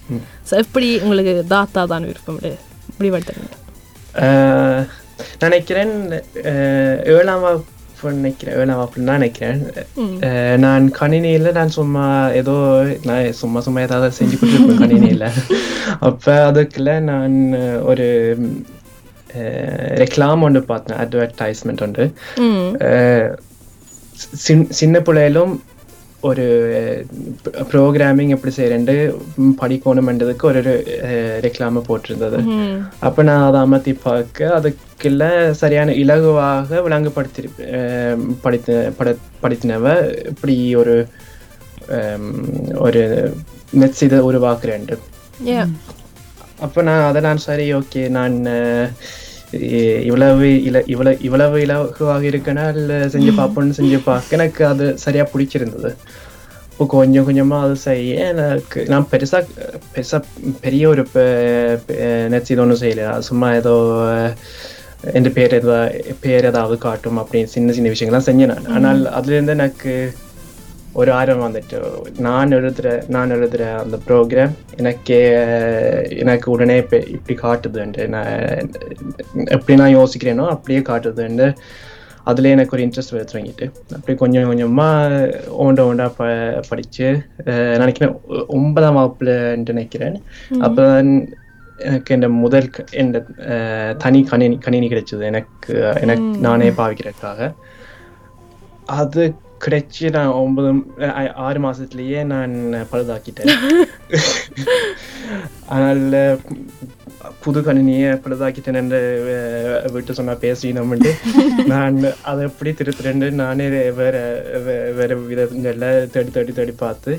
ஸோ 0.49 0.55
எப்படி 0.55 0.99
உங்களுக்கு 0.99 1.45
தாத்தா 1.47 1.83
தான் 1.85 2.03
விருப்பம் 2.03 2.41
முடிவெடுத்தீங்க 2.99 3.47
நினைக்கிறேன் 5.39 6.23
ஏழாம் 7.05 7.41
வகுப்பு 7.41 7.80
நினைக்கிறேன். 8.09 8.57
ஏழாம் 8.61 8.79
வகுப்புன்னு 8.79 9.09
தான் 9.09 9.21
நினைக்கிறேன். 9.21 9.61
நான் 10.65 10.91
கணினியில 10.99 11.51
நான் 11.59 11.75
சும்மா 11.77 12.05
ஏதோ 12.41 12.55
நான் 13.03 13.31
சும்மா 13.41 13.59
சும்மா 13.59 13.81
ஏதாவது 13.81 14.17
செஞ்சு 14.19 14.37
கொடுத்துருப்பேன் 14.41 14.83
கணினியில. 14.83 15.27
அப்ப 16.07 16.51
அதுக்குள்ள 16.51 16.99
நான் 17.11 17.35
ஒரு 17.91 18.07
ரெக்லாம் 20.01 20.45
ஒன்று 20.47 20.61
பார்த்தேன். 20.71 21.01
அட்வர்டைஸ்மெண்ட் 21.03 21.83
ஒன்று. 21.87 22.05
சின்ன 24.79 24.99
பிள்ளையிலும் 24.99 25.53
ஒரு 26.29 26.43
ப்ரோக்ராமிங் 27.71 28.33
எப்படி 28.33 28.51
செய்யறேன்ட்டு 28.55 28.95
படிக்கணுமென்றதுக்கு 29.61 30.45
ஒரு 30.49 30.61
ரெக்லாம 31.45 31.81
போட்டிருந்தது. 31.87 32.39
அப்ப 32.99 33.23
நான் 33.29 33.47
அதை 33.47 33.59
அமர்த்தி 33.61 33.93
பார்க்க 33.93 34.55
அதுக்குள்ள 35.03 35.27
சரியான 35.59 35.93
இலகுவாக 36.01 36.79
விளங்குபடுத்தி 36.85 37.41
படித்த 38.43 38.71
பட 38.97 39.09
படித்தினவ 39.43 39.85
இப்படி 40.31 40.55
ஒரு 40.81 40.95
ஒரு 42.85 43.01
நெட்ஸ் 43.81 44.03
இதை 44.07 44.17
உருவாக்குறேன்ட்டு 44.29 44.97
யா 45.47 45.63
அப்போ 46.65 46.79
நான் 46.89 47.07
அதை 47.07 47.19
நான் 47.27 47.43
சரி 47.47 47.65
ஓகே 47.79 48.01
நான் 48.17 48.35
இவ்வளவு 50.09 50.49
இல 50.69 50.83
இவ்வளவு 50.93 51.17
இவ்வளவு 51.27 51.57
இலகுவாக 51.65 52.29
இருக்கனா 52.31 52.65
இல்லை 52.75 52.99
செஞ்சு 53.15 53.33
பார்ப்போம்னு 53.39 53.79
செஞ்சு 53.79 53.99
பார்க்க 54.09 54.37
எனக்கு 54.39 54.63
அது 54.71 54.85
சரியா 55.05 55.25
பிடிச்சிருந்தது. 55.33 55.91
இப்போ 56.71 56.85
கொஞ்சம் 56.95 57.27
கொஞ்சமா 57.29 57.57
அது 57.65 57.75
செய்ய 57.87 58.29
எனக்கு 58.33 58.79
நான் 58.91 59.09
பெருசா 59.13 59.39
பெருசா 59.95 60.19
பெரிய 60.65 60.83
ஒரு 60.93 61.03
நெட்ஸ் 62.33 62.53
இது 62.53 62.63
ஒன்றும் 62.65 62.83
செய்யல. 62.83 63.03
சும்மா 63.29 63.49
ஏதோ 63.61 63.75
என் 65.13 65.33
பேர் 65.33 65.53
ஏதோ 65.53 65.75
பேர் 66.19 66.45
ஏதாவது 66.45 66.77
காட்டும் 66.77 67.17
அப்படின்னு 67.17 67.43
சின்ன 67.43 67.71
சின்ன 67.71 67.89
விஷயங்கள்லாம் 67.89 68.27
செஞ்சேன் 68.29 68.45
நான். 68.45 68.65
ஆனால் 68.65 69.07
அதுல 69.09 69.33
இருந்து 69.33 69.51
எனக்கு 69.51 70.13
ஒரு 70.93 71.11
ஆர்வம் 71.11 71.53
வந்துட்டு 71.53 71.77
நான் 72.17 72.49
எழுதுற 72.49 73.03
நான் 73.07 73.31
எழுதுற 73.31 73.75
அந்த 73.75 73.97
ப்ரோக்ராம் 74.07 74.51
எனக்கு 74.77 75.17
எனக்கு 76.17 76.51
உடனே 76.51 76.77
இப்ப 76.77 76.97
இப்படி 76.97 77.39
காட்டுதுண்டு 77.39 78.07
நான் 78.07 78.69
எப்படி 79.45 79.79
நான் 79.79 79.97
யோசிக்கிறேனோ 79.97 80.47
அப்படியே 80.47 80.79
காட்டுதுண்டு. 80.79 81.55
அதுல 82.23 82.47
எனக்கு 82.47 82.77
ஒரு 82.77 82.85
இன்ட்ரெஸ்ட் 82.85 83.11
வர 83.11 83.23
தொடங்கிட்டு 83.23 83.65
அப்படி 83.93 84.17
கொஞ்சம் 84.17 84.51
கொஞ்சமா 84.51 84.87
ஓண்ட 85.59 85.79
ஓண்டா 85.83 86.11
ப 86.17 86.25
அஹ் 87.45 87.77
நினைக்கிறேன் 87.77 88.15
ஒன்பதாம் 88.47 88.97
வகுப்புலன்ட்டு 88.97 89.67
நினைக்கிறேன். 89.67 90.21
அப்பதான் 90.51 91.09
எனக்கு 91.83 92.13
இந்த 92.13 92.27
முதல் 92.39 92.67
அஹ், 93.49 93.93
தனி 93.97 94.19
கணினி 94.23 94.57
கணினி 94.59 94.89
கிடைச்சது. 94.89 95.23
எனக்கு 95.25 95.73
எனக்கு 96.01 96.25
நானே 96.41 96.69
பாவிக்கிறதுக்காக. 96.77 97.39
அது 98.97 99.23
கிடைச்சி 99.63 100.05
நான் 100.09 100.37
ஒன்பது 100.37 100.69
ஆறு 101.41 101.59
மாசத்துலயே 101.59 102.21
நான் 102.27 102.53
பழுதாக்கிட்டேன். 102.91 103.51
அதனால 105.69 106.15
புது 107.43 107.59
கணினியை 107.61 108.11
பழுதாக்கிட்டேன் 108.23 108.79
என்று 108.79 108.99
விட்டு 109.93 110.13
சொன்னா 110.13 110.33
பேசினோம்ட்டு 110.41 111.11
நான் 111.67 111.99
அதை 112.23 112.41
எப்படி 112.49 112.71
திருத்துறேன்னு 112.71 113.29
நானே 113.41 113.67
வேற 113.99 114.15
வேற 114.97 115.09
விதங்கள்ல 115.23 115.85
தேடி 116.07 116.31
தேடி 116.31 116.53
தேடி 116.53 116.75
பார்த்து 116.79 117.13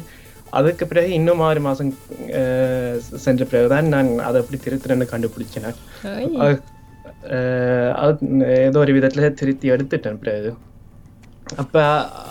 அதுக்கு 0.53 0.85
பிறகு 0.87 1.11
இன்னும் 1.13 1.41
ஆறு 1.41 1.61
மாசம் 1.61 1.91
அஹ், 2.35 2.97
சென்ற 3.19 3.45
பிறகுதான் 3.45 3.89
நான் 3.89 4.11
அதை 4.21 4.41
எப்படி 4.41 4.61
திருத்துறேன்னு 4.65 5.13
கண்டுபிடிச்சேன் 5.13 5.69
ஏதோ 8.61 8.79
ஒரு 8.79 8.93
விதத்துல 8.93 9.31
திருத்தி 9.35 9.67
எடுத்துட்டேன் 9.71 10.21
பிறகு. 10.21 10.51
அப்ப 11.57 11.77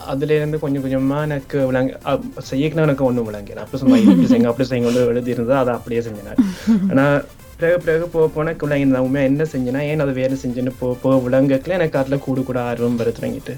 அதுல 0.05 0.35
இருந்து 0.35 0.57
கொஞ்சம் 0.59 0.83
கொஞ்சமா 0.83 1.17
எனக்கு 1.21 1.57
விளங்க 1.65 1.91
அப்~ 2.05 2.23
செய்யக்கணும் 2.49 2.85
எனக்கு 2.85 3.03
ஒண்ணும் 3.05 3.27
விளங்கல. 3.27 3.59
அப்ப 3.59 3.77
சும்மா 3.77 3.97
இப்படி 3.99 4.25
செய்யுங்க 4.25 4.49
அப்படி 4.49 4.67
செய்யுங்க 4.67 4.89
கொண்டு 4.89 5.11
எழுதி 5.11 5.31
இருந்தது 5.31 5.59
அதை 5.59 5.73
அப்படியே 5.73 6.01
செஞ்சேன் 6.01 6.39
ஆனா 6.89 7.05
பிறகு 7.57 7.77
பிறகு 7.79 8.05
போக 8.07 8.27
போன 8.29 8.53
விளங்கி 8.61 8.85
நான் 8.87 9.03
உண்மையா 9.03 9.25
என்ன 9.25 9.43
செஞ்சேன்னா 9.51 9.81
ஏன் 9.85 9.99
அதை 9.99 10.13
வேலை 10.15 10.37
செஞ்சேன்னு 10.41 10.73
போ 10.79 10.87
போ 11.01 11.11
விளங்கக்கல 11.25 11.75
எனக்கு 11.75 11.99
அதுல 11.99 12.17
கூடு 12.19 12.43
கூட 12.43 12.59
ஆர்வம் 12.63 12.95
வர 12.95 13.09
தொடங்கிட்டு. 13.11 13.53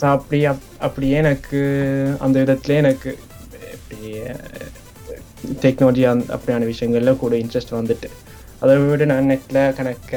ஸோ 0.00 0.04
அப்படி 0.06 0.46
அப்- 0.46 0.78
அப்படியே 0.78 1.16
எனக்கு 1.16 1.58
அந்த 2.18 2.40
விதத்துல 2.40 2.74
எனக்கு 2.74 3.18
இப்படி 3.72 4.12
டெக்னாலஜி 5.60 6.08
அந்த 6.08 6.36
அப்படியான 6.36 6.64
விஷயங்கள்ல 6.64 7.16
கூட 7.16 7.36
இன்ட்ரெஸ்ட் 7.36 7.70
வந்துட்டு. 7.70 8.08
அதை 8.60 8.76
விட 8.76 9.04
நான் 9.04 9.30
நெட்டில் 9.30 9.72
கணக்க 9.72 10.12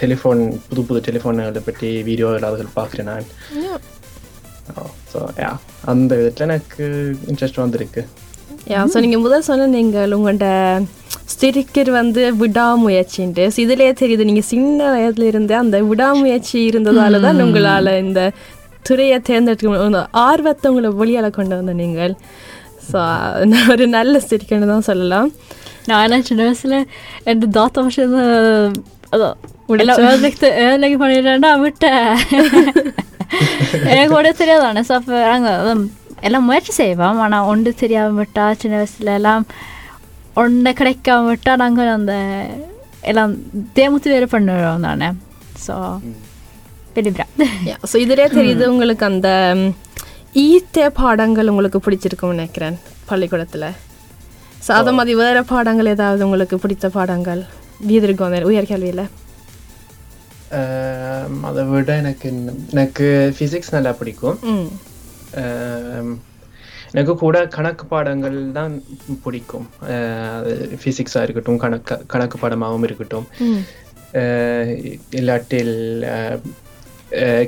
டெலிஃபோன் 0.00 0.58
புது 0.68 0.84
புது 0.84 1.00
டெலிஃபோன்களை 1.00 1.58
பற்றி 1.64 2.02
வீடியோ 2.02 2.28
அதுகள் 2.28 2.76
பார்க்குறேன் 2.76 3.02
நான். 3.02 3.26
ஸோ 5.12 5.18
அந்த 5.84 6.16
விதத்தில் 6.16 6.48
எனக்கு 6.48 6.84
இன்ட்ரெஸ்ட் 7.26 7.54
வந்திருக்கு. 7.54 8.08
யா 8.66 8.80
ஸோ 8.92 9.00
நீங்கள் 9.00 9.20
முதல் 9.20 9.40
சொன்ன 9.40 9.66
நீங்கள் 9.66 10.12
உங்கள்கிட்ட 10.12 10.48
ஸ்டிரிக்கர் 11.32 11.90
வந்து 11.90 12.22
விடாமுயற்சின்ட்டு 12.38 13.44
ஸோ 13.54 13.58
இதுலேயே 13.64 13.92
தெரியுது 14.00 14.24
நீங்கள் 14.24 14.48
சின்ன 14.52 14.78
வயதுல 14.94 15.26
இருந்தே 15.26 15.54
அந்த 15.54 15.82
விடாமுயற்சி 15.82 16.70
இருந்ததால 16.70 17.20
தான் 17.20 17.40
உங்களால் 17.40 17.90
இந்த 18.04 18.32
துறையை 18.82 19.18
தேர்ந்தெடுக்க 19.20 20.08
ஆர்வத்தை 20.10 20.70
உங்களை 20.70 20.90
வெளியால் 20.90 21.30
கொண்டு 21.30 21.54
வந்த 21.56 21.72
நீங்கள். 21.72 22.14
ஸோ 22.90 22.98
ஒரு 23.72 23.86
நல்ல 23.88 24.18
ஸ்டிரிக்கர்னு 24.18 24.66
தான் 24.66 24.88
சொல்லலாம். 24.90 25.28
நான் 25.86 26.22
சின்ன 26.22 26.44
வயசுல 26.46 26.76
என் 27.24 27.42
தாத்தா 27.50 27.82
ödelägger 29.68 30.98
பண்ணிடுறேன்னா 31.02 31.50
விட்டேன். 31.60 32.08
எனக்கு 33.90 34.12
கூட 34.14 34.28
தெரியாதானே 34.32 34.82
ஸோ 34.88 34.92
அப்போ 34.92 35.14
நாங்கள் 35.30 35.80
எல்லாம் 36.18 36.46
முயற்சி 36.48 36.72
செய்வோம் 36.72 37.18
ஆனால் 37.18 37.48
ஒன்று 37.48 37.70
தெரியாமல் 37.74 38.18
விட்டா 38.18 38.44
சின்ன 38.52 38.76
வயசுல 38.76 39.12
எல்லாம் 39.12 39.44
ஒன்று 40.34 40.70
கிடைக்காம 40.72 41.26
விட்டா 41.28 41.52
நாங்கள் 41.56 41.94
அந்த 41.96 42.14
எல்லாம் 43.02 43.32
தேமுத்து 43.74 44.14
வேறு 44.14 44.26
பண்ணுறோம் 44.26 44.86
தானே 44.86 45.08
ஸோ 45.66 45.74
வெளிவிடா 46.96 47.26
ஸோ 47.90 47.96
இதுலேயே 47.96 48.28
தெரியுது 48.28 48.64
உங்களுக்கு 48.66 49.04
அந்த 49.04 49.28
ஈத்த 50.42 50.88
பாடங்கள் 50.96 51.48
உங்களுக்கு 51.48 51.80
பிடிச்சிருக்கும்னு 51.80 52.36
நினைக்கிறேன் 52.36 52.78
பள்ளிக்கூடத்தில் 53.06 53.68
ஸோ 54.66 54.72
அதை 54.72 54.92
மாதிரி 54.92 55.14
வேறு 55.16 55.42
பாடங்கள் 55.44 55.92
ஏதாவது 55.92 56.26
உங்களுக்கு 56.26 56.56
பிடித்த 56.58 56.86
பாடங்கள் 56.88 57.42
வீதிருக்கும் 57.86 58.50
உயர்கல்வியில் 58.50 59.06
அதை 61.46 61.62
விட 61.66 61.90
எனக்கு 61.96 62.28
எனக்கு 62.72 63.06
ஃபிசிக்ஸ் 63.36 63.74
நல்லா 63.74 63.92
பிடிக்கும் 63.98 64.36
எனக்கு 66.96 67.14
கூட 67.22 67.36
கணக்கு 67.56 67.84
பாடங்கள் 67.92 68.38
தான் 68.58 68.74
பிடிக்கும். 69.24 69.66
ஃபிசிக்ஸாக 70.82 71.24
இருக்கட்டும் 71.26 71.62
கணக்கு 71.64 71.96
கணக்கு 72.12 72.36
பாடமாகவும் 72.42 72.86
இருக்கட்டும். 72.88 73.26
இல்லாட்டில் 75.18 75.74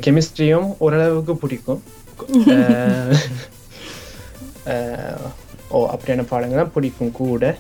கெமிஸ்ட்ரியும் 0.05 0.69
ஓரளவுக்கு 0.87 1.35
பிடிக்கும். 1.45 1.81
ஓ 5.77 5.79
அப்படியான 5.95 6.27
பாடங்கள் 6.33 6.61
தான் 6.63 6.75
பிடிக்கும் 6.75 7.17
கூட. 7.21 7.53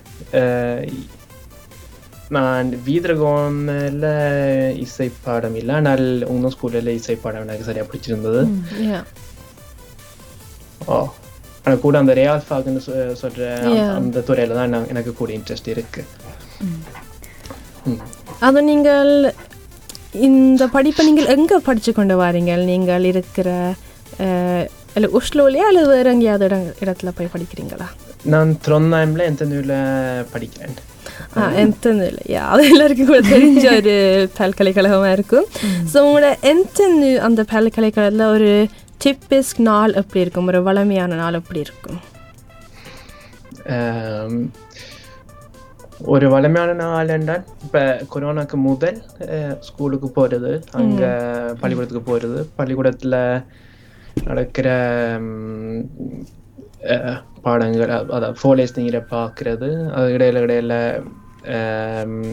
நான் 2.36 2.68
வீதரகோனில் 2.86 4.06
இசை 4.84 5.08
பாடம் 5.26 5.56
இல்லை 5.60 5.74
ஆனால் 5.80 6.04
உங்கள் 6.32 6.52
ஸ்கூலில் 6.54 6.90
இசை 6.98 7.16
பாடம் 7.22 7.46
எனக்கு 7.46 7.68
சரியாக 7.68 7.88
பிடிச்சிருந்தது. 7.90 8.42
கூட 11.82 11.94
அந்த 11.98 12.12
ரேயால்ஃபாக்னு 12.14 12.82
சொ 12.86 12.92
சொல்கிற 13.14 13.44
Yeah. 13.70 13.90
அந்த 13.96 14.20
துறையில் 14.20 14.54
தான் 14.54 14.88
எனக்கு 14.88 15.12
கூட 15.14 15.30
இன்ட்ரெஸ்ட் 15.32 15.68
இருக்கு 15.68 16.02
அது 18.40 18.60
நீங்கள் 18.62 19.12
இந்த 20.20 20.62
படிப்பை 20.66 21.02
நீங்கள் 21.06 21.30
எங்கே 21.36 21.56
படித்து 21.64 21.92
கொண்டு 21.92 22.14
வாரீங்க 22.16 22.52
நீங்கள் 22.64 23.04
இருக்கிற 23.04 23.48
இல்லை 24.96 25.08
உஷ்லோலையா 25.12 25.66
அல்லது 25.66 25.88
வேறு 25.88 26.12
எங்கேயாவது 26.12 26.46
இடம் 26.46 26.68
இடத்துல 26.80 27.10
போய் 27.16 27.32
படிக்கிறீங்களா 27.34 27.88
நான் 28.24 28.52
த்ரொந்தாய்மில் 28.66 29.26
எந்த 29.26 29.44
நூலில் 29.44 29.76
படிக்கிறேன் 30.32 30.76
ஆ 31.36 31.44
எந்த 31.54 31.88
இல்லையா 32.08 32.42
அது 32.46 32.62
எல்லாருக்கும் 32.68 33.06
கூட 33.06 33.20
தெரிஞ்ச 33.28 33.64
ஒரு 33.76 33.94
பல்கலைக்கழகமாக 34.38 35.12
இருக்கும் 35.12 35.46
ஸோ 35.92 35.96
உங்களோட 35.98 36.28
எந்த 36.42 36.88
அந்த 37.20 37.42
பல்கலைக்கழகத்தில் 37.44 38.32
ஒரு 38.32 38.50
டிப்பிஸ்க் 39.00 39.60
நாள் 39.62 39.92
எப்படி 39.92 40.20
இருக்கும்? 40.20 40.46
ஒரு 40.46 40.62
வளமையான 40.62 41.14
நாள் 41.14 41.34
எப்படி 41.34 41.60
இருக்கும்? 41.60 41.98
ஒரு 46.06 46.28
வளமையான 46.28 46.72
நாள் 46.74 47.08
என்றால் 47.08 47.44
இப்போ 47.64 47.80
கொரோனாக்கு 48.12 48.56
முதல் 48.62 48.98
ஸ்கூலுக்கு 49.60 50.10
போகிறது 50.10 50.50
அங்கே 50.72 51.08
பள்ளிக்கூடத்துக்கு 51.60 52.02
போகிறது 52.02 52.46
பள்ளிக்கூடத்தில் 52.56 53.16
நடக்கிற 54.24 54.68
பாடங்கள் 57.42 57.90
அ- 57.90 58.06
அதாவது 58.10 58.36
ஃபோலேஸ் 58.40 58.76
நீரை 58.76 59.00
பார்க்குறது 59.10 59.68
அது 59.90 60.08
இடையில 60.16 60.42
இடையில 60.44 60.74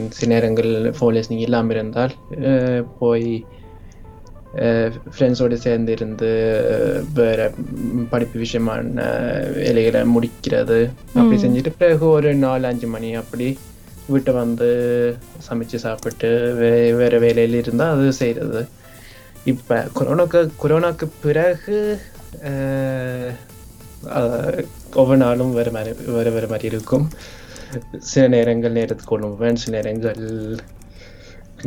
சில 0.10 0.30
நேரங்கள் 0.34 0.70
ஃபோலேஸ் 0.92 1.30
நீங்க 1.30 1.44
இல்லாமல் 1.44 1.76
இருந்தால் 1.76 2.14
போய் 3.00 3.30
ஃப்ரெண்ட்ஸோடு 5.14 5.56
சேர்ந்து 5.58 5.92
இருந்து 5.92 6.30
வேற 7.14 7.40
படிப்பு 8.10 8.38
விஷயமான 8.40 9.06
வேலைகளை 9.56 10.02
முடிக்கிறது 10.16 10.80
அப்படி 11.16 11.38
செஞ்சுட்டு 11.42 11.74
பிறகு 11.78 12.06
ஒரு 12.10 12.32
நாலு 12.36 12.68
அஞ்சு 12.68 12.88
மணி 12.88 13.10
அப்படி 13.16 13.48
வீட்டை 14.08 14.32
வந்து 14.34 14.70
சமைச்சு 15.48 15.78
சாப்பிட்டு 15.78 16.30
வே 16.54 16.72
வேற 16.92 17.16
வேலையில் 17.20 17.62
இருந்தால் 17.62 17.94
அது 17.96 18.12
செய்கிறது 18.14 18.62
இப்போ 19.46 19.78
கொரோனாக்கு 20.00 20.40
கொரோனாக்கு 20.62 21.08
பிறகு 21.22 21.78
ஒவ்வொரு 24.94 25.18
நாளும் 25.18 25.54
வேறு 25.54 25.72
மாதிரி 25.72 26.12
வேறு 26.12 26.32
வேறு 26.32 26.48
மாதிரி 26.48 26.68
இருக்கும் 26.68 27.06
சில 28.04 28.24
நேரங்கள் 28.28 28.72
நேரத்துக்கு 28.72 29.12
கொள்ளும்பேன் 29.12 29.56
சில 29.56 29.74
நேரங்கள் 29.78 30.22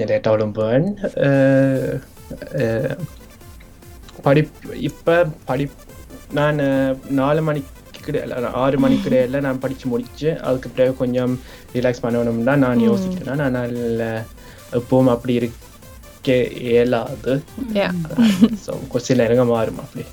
லேட்டாக 0.03 0.33
விழும்பேன் 0.35 0.87
படிப் 4.27 4.55
இப்போ 4.91 5.17
படிப் 5.51 5.77
நான் 6.39 6.59
நாலு 7.21 7.43
மணிக்கு 7.49 7.75
இல்ல, 8.11 8.51
ஆறு 8.65 8.77
மணிக்கு 8.83 9.09
இடையில 9.11 9.41
நான் 9.47 9.61
படித்து 9.63 9.87
முடிச்சு 9.93 10.29
அதுக்கு 10.49 10.69
பிறகு 10.77 10.93
கொஞ்சம் 11.01 11.33
ரிலாக்ஸ் 11.77 12.05
பண்ணணும்னா 12.05 12.55
நான் 12.65 12.85
யோசிக்கிறேன். 12.89 13.43
ஆனால் 13.47 13.75
எப்பவும் 14.79 15.11
அப்படி 15.15 15.35
இருக்க 15.41 16.37
இயலாது. 16.71 17.35
ஸோ 18.65 19.01
சில 19.09 19.19
நேரங்கள் 19.23 19.53
மாறும் 19.55 19.83
அப்படி. 19.85 20.05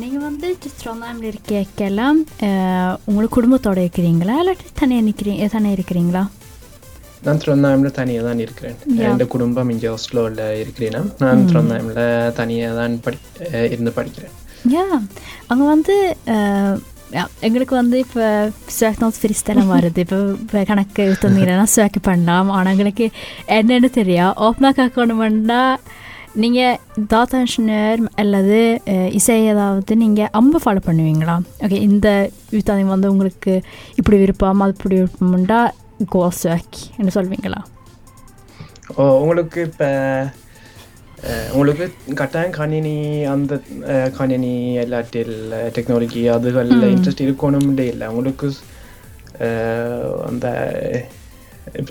நீங்கள் 0.00 0.24
வந்து 0.28 0.48
ட்ரோந்தாமில் 0.80 1.28
இருக்கேக்கெல்லாம் 1.32 2.18
உங்களுக்கு 3.08 3.36
குடும்பத்தோட 3.38 3.78
இருக்கிறீங்களா? 3.84 4.34
இல்லாட்டி 4.42 4.66
தனியாக 4.80 5.06
நிற்கிறீங்க 5.08 5.46
தனியாக 5.56 5.78
இருக்கிறீங்களா? 5.78 6.24
நான் 7.26 7.40
திருவண்ணாமலையில் 7.42 7.98
தனியாக 8.00 8.26
தான் 8.28 8.42
இருக்கிறேன் 8.44 8.76
என் 9.04 9.32
குடும்பம் 9.34 9.70
இங்கே 9.74 9.90
ஒஸ்லோவில் 9.96 10.42
இருக்கிறேன்? 10.62 11.06
நான் 11.22 11.46
திருவண்ணாமலையில் 11.50 12.34
தனியாக 12.40 12.80
தான் 12.80 12.96
படி 13.04 13.18
இருந்து 13.74 13.92
படிக்கிறேன். 13.98 14.34
யா 14.74 14.84
அங்கே 15.52 15.64
வந்து 15.74 15.96
எங்களுக்கு 17.46 17.74
வந்து 17.80 17.96
இப்போ 18.04 18.24
söknad 18.76 19.16
friställen 19.22 19.66
வருது. 19.72 20.00
இப்போ 20.04 20.18
இப்போ 20.44 20.60
கணக்கு 20.70 21.04
தந்தீங்கன்னா 21.24 21.66
söka 21.74 22.00
பண்ணலாம். 22.08 22.48
ஆனால் 22.56 22.72
எங்களுக்கு 22.74 23.06
என்னென்னு 23.58 23.90
தெரியும் 23.98 24.32
ஓப்பனாக 24.46 24.74
கேட்கணுமெண்டா 24.78 25.60
நீங்கள் 26.42 26.78
தாத்தா 27.12 27.40
இன்ஜினியர் 27.44 28.00
அல்லது 28.22 28.58
இசை 29.18 29.36
ஏதாவது 29.52 29.96
நீங்கள் 30.02 30.32
அம்ப 30.40 30.60
ஃபாலோ 30.64 30.80
பண்ணுவீங்களா? 30.88 31.36
ஓகே 31.64 31.78
இந்த 31.88 32.08
யூத்தாதி 32.56 32.86
வந்து 32.94 33.12
உங்களுக்கு 33.12 33.54
இப்படி 34.00 34.18
விருப்பம் 34.22 34.64
அது 34.66 34.74
இப்படி 34.76 34.96
விருப்பம்ண்டா 35.00 35.60
கோ 36.08 36.22
sök 36.34 36.70
என்று 36.98 37.12
சொல்வீங்களா 37.12 37.60
ஓ 38.94 39.04
உங்களுக்கு 39.20 39.60
இப்போ 39.62 39.88
உங்களுக்கு 41.52 41.84
கட்டாயம் 42.14 42.52
கணினி 42.52 42.96
அந்த 43.24 43.52
கணினி 44.16 44.52
இல்லாட்டில் 44.82 45.34
டெக்னாலஜி 45.76 46.22
அதுகளில் 46.28 46.84
இன்ட்ரெஸ்ட் 46.90 47.26
இருக்கணும்னே 47.26 47.86
இல்லை 47.88 48.08
உங்களுக்கு 48.08 48.48
அந்த 50.26 50.46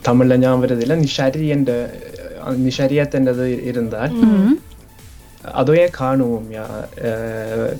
தமிழ்ல 0.03 0.37
ஞாபகம் 0.37 0.63
வருது 0.63 0.81
இல்லை 0.81 0.97
நிஷரி 1.01 1.47
என்ற 1.49 1.71
இருந்தால் 3.69 4.13
அதுவே 5.53 5.85
காணுவோம் 5.93 6.47
யா 6.51 6.65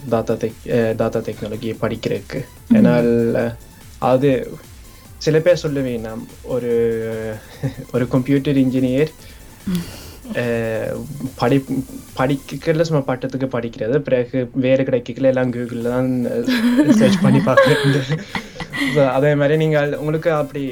தாத்தா 0.10 0.34
டெக் 0.36 0.60
தாத்தா 0.98 1.20
டெக்னாலஜி 1.28 1.70
படிக்கிறதுக்கு 1.82 2.40
ஏன்னால் 2.74 3.12
அஹ், 3.38 3.54
அது 4.06 4.32
சில 5.24 5.38
பேர் 5.40 5.64
சொல்லுவேன் 5.64 6.08
ஒரு 6.46 6.72
ஒரு 7.92 8.06
கம்ப்யூட்டர் 8.08 8.58
இன்ஜினியர் 8.58 9.12
படி 11.36 11.58
படிக்கல 12.18 12.86
சும்மா 12.88 13.02
பட்டத்துக்கு 13.08 13.48
படிக்கிறது 13.56 13.98
பிறகு 14.00 14.40
வேறு 14.56 14.84
கிடைக்கல 14.84 15.32
எல்லாம் 15.32 15.52
கூகுளில் 15.52 15.90
தான் 15.90 16.12
சர்ச் 17.00 17.24
பண்ணி 17.24 17.42
பார்க்குறது 17.46 18.02
அதே 19.14 19.32
மாதிரி 19.36 19.58
நீங்கள் 19.58 19.98
உங்களுக்கு 19.98 20.32
அப்படி 20.34 20.64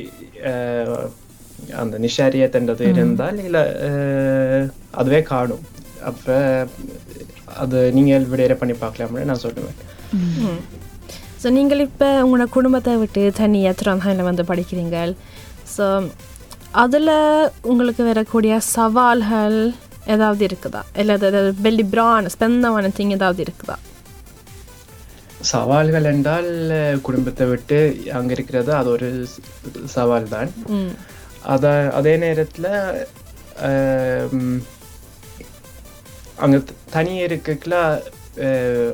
அந்த 1.81 1.95
நிஷாரியத்தன்றது 1.97 2.85
இருந்தால் 2.91 3.43
இல்லை 3.43 3.63
அதுவே 4.91 5.21
காணும் 5.23 5.65
அப்போ 6.03 6.37
அது 7.55 7.79
நீங்கள் 7.93 8.29
விடையிற 8.29 8.55
பண்ணி 8.57 8.75
பார்க்கலாம்னு 8.75 9.29
நான் 9.31 9.43
சொல்லுவேன் 9.43 9.79
ஸோ 11.41 11.49
நீங்கள் 11.51 11.83
இப்போ 11.85 12.07
உங்களோட 12.23 12.47
குடும்பத்தை 12.51 12.93
விட்டு 12.97 13.21
தனியாக 13.37 13.77
ட்ரான்ஹைமில் 13.79 14.27
வந்து 14.27 14.43
படிக்கிறீங்க 14.49 14.97
ஸோ 15.73 15.85
அதில் 16.75 17.13
உங்களுக்கு 17.63 18.03
வரக்கூடிய 18.05 18.53
சவால்கள் 18.73 19.57
ஏதாவது 20.07 20.43
இருக்குதா? 20.47 20.81
இல்லை 20.95 21.13
ஏதாவது 21.21 21.39
வெள்ளி 21.61 21.83
பிரான் 21.89 22.29
ஸ்பெந்தமான 22.33 22.91
திங் 22.97 23.15
ஏதாவது 23.15 23.41
இருக்குதா? 23.43 23.75
சவால்கள் 25.49 26.07
என்றால் 26.09 26.49
குடும்பத்தை 27.01 27.45
விட்டு 27.47 27.77
அங்க 28.13 28.31
இருக்கிறது 28.33 28.71
அது 28.75 28.89
ஒரு 28.89 29.07
சவால் 29.93 30.27
தான் 30.29 30.49
அத 31.45 31.65
அதே 31.93 32.13
நேரத்துல 32.17 32.67
அங்க 36.37 36.57
தனியே 36.91 37.23
அஹ், 38.43 38.93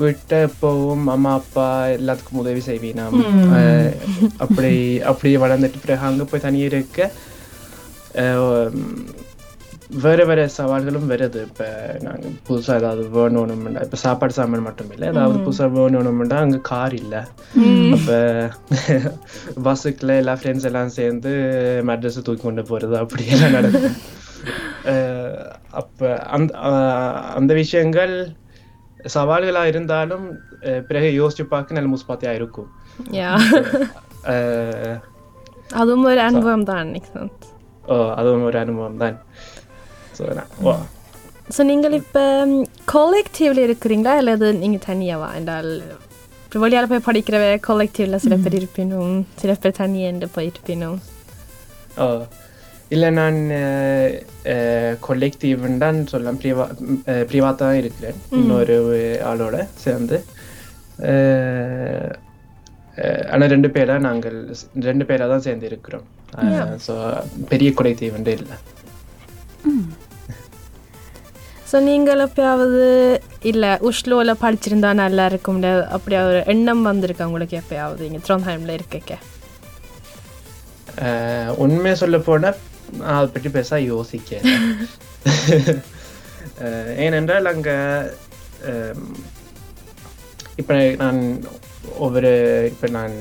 வீட்டை 0.00 0.38
எப்பவும் 0.46 1.06
அம்மா 1.08 1.32
அப்பா 1.38 1.66
எல்லாத்துக்கும் 1.96 2.42
உதவி 2.42 2.62
செய்வீனாம் 2.66 3.18
அஹ், 3.54 3.90
அப்படி 4.38 4.72
அப்படி 5.10 5.30
வளர்ந்துட்டு 5.38 5.82
பிறகு 5.82 6.08
அங்க 6.08 6.24
போய் 6.26 6.44
தனியே 6.44 6.68
இருக்க 6.70 7.10
வேற 10.02 10.24
வேற 10.24 10.40
சவால்களும் 10.54 11.08
வருது. 11.10 11.40
இப்ப 11.46 11.64
நாங்க 12.02 12.26
புதுசா 12.46 12.74
ஏதாவது 12.76 13.02
வேணும்னா 13.14 13.80
இப்ப 13.80 13.98
சாப்பாடு 14.02 14.32
சாமான் 14.32 14.66
மட்டும் 14.66 14.90
இல்லை 14.90 15.06
ஏதாவது 15.08 15.38
புதுசா 15.40 15.66
வேணும்னா 15.72 16.36
அங்க 16.40 16.58
கார் 16.68 16.94
இல்ல. 16.94 17.14
அப்ப 17.92 18.10
பஸ்ஸுக்குள்ள 19.66 20.14
எல்லா 20.16 20.34
ஃப்ரெண்ட்ஸ் 20.38 20.68
எல்லாம் 20.68 20.94
சேர்ந்து 20.96 21.32
மெட்ரஸ் 21.88 22.20
தூக்கி 22.20 22.42
கொண்டு 22.42 22.64
போறது 22.64 22.96
அப்படியெல்லாம் 22.98 23.56
நடக்கும். 23.58 23.98
அப்ப 25.80 25.98
அந்த 26.30 26.52
அந்த 27.36 27.52
விஷயங்கள் 27.58 28.14
salvar 29.06 29.44
el 29.44 29.56
aire 29.56 29.78
en 29.78 29.86
dalum, 29.86 30.26
eh, 30.62 30.80
prehiyos 30.88 31.36
chupakin 31.38 31.78
el 31.78 31.88
muspat 31.88 32.22
yairuku. 32.22 32.66
Ja. 33.12 33.36
eh, 34.26 34.98
Adumor 35.72 36.18
er 36.18 36.32
noe 36.34 36.52
om 36.52 36.64
dagen, 36.66 36.94
ikke 36.98 37.12
sant? 37.14 37.50
Å, 37.86 37.98
adumor 38.18 38.56
er 38.58 38.66
noe 38.70 38.88
om 38.90 38.98
dagen. 38.98 39.20
Så, 40.16 40.26
nei. 40.34 40.46
Wow. 40.60 40.82
kollektivt 42.86 43.56
i 43.56 43.74
um, 43.74 44.12
eller 44.18 44.32
er 44.32 44.36
det 44.38 44.50
ingen 44.50 44.62
ingetenia 44.62 45.18
var 45.18 45.34
en 45.34 45.48
del 45.48 45.82
Prøv 46.50 46.66
å 46.66 46.68
hjelpe 46.70 46.96
meg 46.96 47.04
padikreve 47.06 47.58
kollektivla 47.62 48.18
sireper 48.18 48.56
irpinum, 48.58 49.24
sireper 49.38 49.70
taniende 49.70 50.26
på 50.26 50.42
irpinum. 50.48 50.98
Å. 51.94 52.06
Uh. 52.06 52.39
இல்லை 52.90 53.10
நான் 53.10 53.38
collective 55.00 55.60
தான் 55.78 55.98
சொல்லலாம். 56.06 56.38
ப்ரிவா 56.40 56.64
ப்ரிவாத்தாக 57.28 57.58
தான் 57.62 57.76
இருக்கிறேன். 57.76 58.16
இன்னொரு 58.32 58.76
ஆளோட 59.24 59.56
சேர்ந்து. 59.76 60.16
ஆனால் 63.30 63.48
ரெண்டு 63.48 63.68
பேரா 63.68 63.98
நாங்கள் 63.98 64.38
ரெண்டு 64.80 65.04
பேரா 65.04 65.28
தான் 65.28 65.40
சேர்ந்து 65.40 65.66
இருக்கிறோம். 65.66 66.06
ஸோ 66.86 66.94
பெரிய 67.48 67.70
வந்து 68.10 68.32
இல்லை. 68.32 68.56
ஸோ 71.70 71.78
நீங்கள் 71.82 72.22
எப்பயாவது 72.24 72.84
இல்லை 73.42 73.70
உஷ்லோவில் 73.88 74.40
படிச்சிருந்தா 74.40 74.92
நல்லா 74.94 75.26
இருக்கும் 75.26 75.60
அப்படியா 75.90 76.22
ஒரு 76.24 76.40
எண்ணம் 76.46 76.82
வந்திருக்கு 76.82 77.26
உங்களுக்கு 77.26 77.60
எப்பயாவது? 77.60 78.02
இங்கே 78.04 78.22
த்ரோன்ஹைமில் 78.26 78.72
இருக்க 78.72 79.18
அஹ், 81.02 81.50
உண்மையை 81.56 81.96
சொல்ல 81.96 82.18
போனால் 82.20 82.58
அதை 83.10 83.26
பற்றி 83.28 83.50
பேச 83.50 83.80
யோசிக்க 83.84 84.30
ஏனென்றால் 86.96 87.46
அங்கே 87.46 87.74
இப்போ 90.56 90.74
நான் 90.96 91.20
ஒவ்வொரு 91.98 92.30
இப்போ 92.66 92.88
நான் 92.88 93.14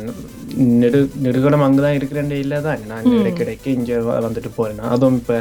நெடு 0.80 1.00
நெடுகலம் 1.16 1.66
அங்கே 1.66 1.82
தான் 1.82 1.94
இருக்கிறேன் 1.94 2.32
இல்லை 2.38 2.60
தான் 2.62 2.82
நான் 2.88 3.12
இடைக்கிடைக்கு 3.20 3.70
இங்கே 3.72 3.98
வந்துட்டு 4.20 4.52
போகிறேன் 4.56 4.90
அதுவும் 4.90 5.18
இப்போ 5.18 5.38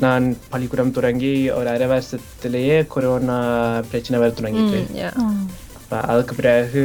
நான் 0.00 0.26
பள்ளிக்கூடம் 0.50 0.92
தொடங்கி 0.92 1.32
ஒரு 1.50 1.68
அரை 1.68 1.86
வருஷத்துலேயே 1.86 2.76
கொரோனா 2.86 3.38
பிரச்சனை 3.90 4.18
வர 4.18 4.30
தொடங்கிட்டு. 4.30 4.80
அதுக்கு 6.06 6.34
பிறகு 6.34 6.82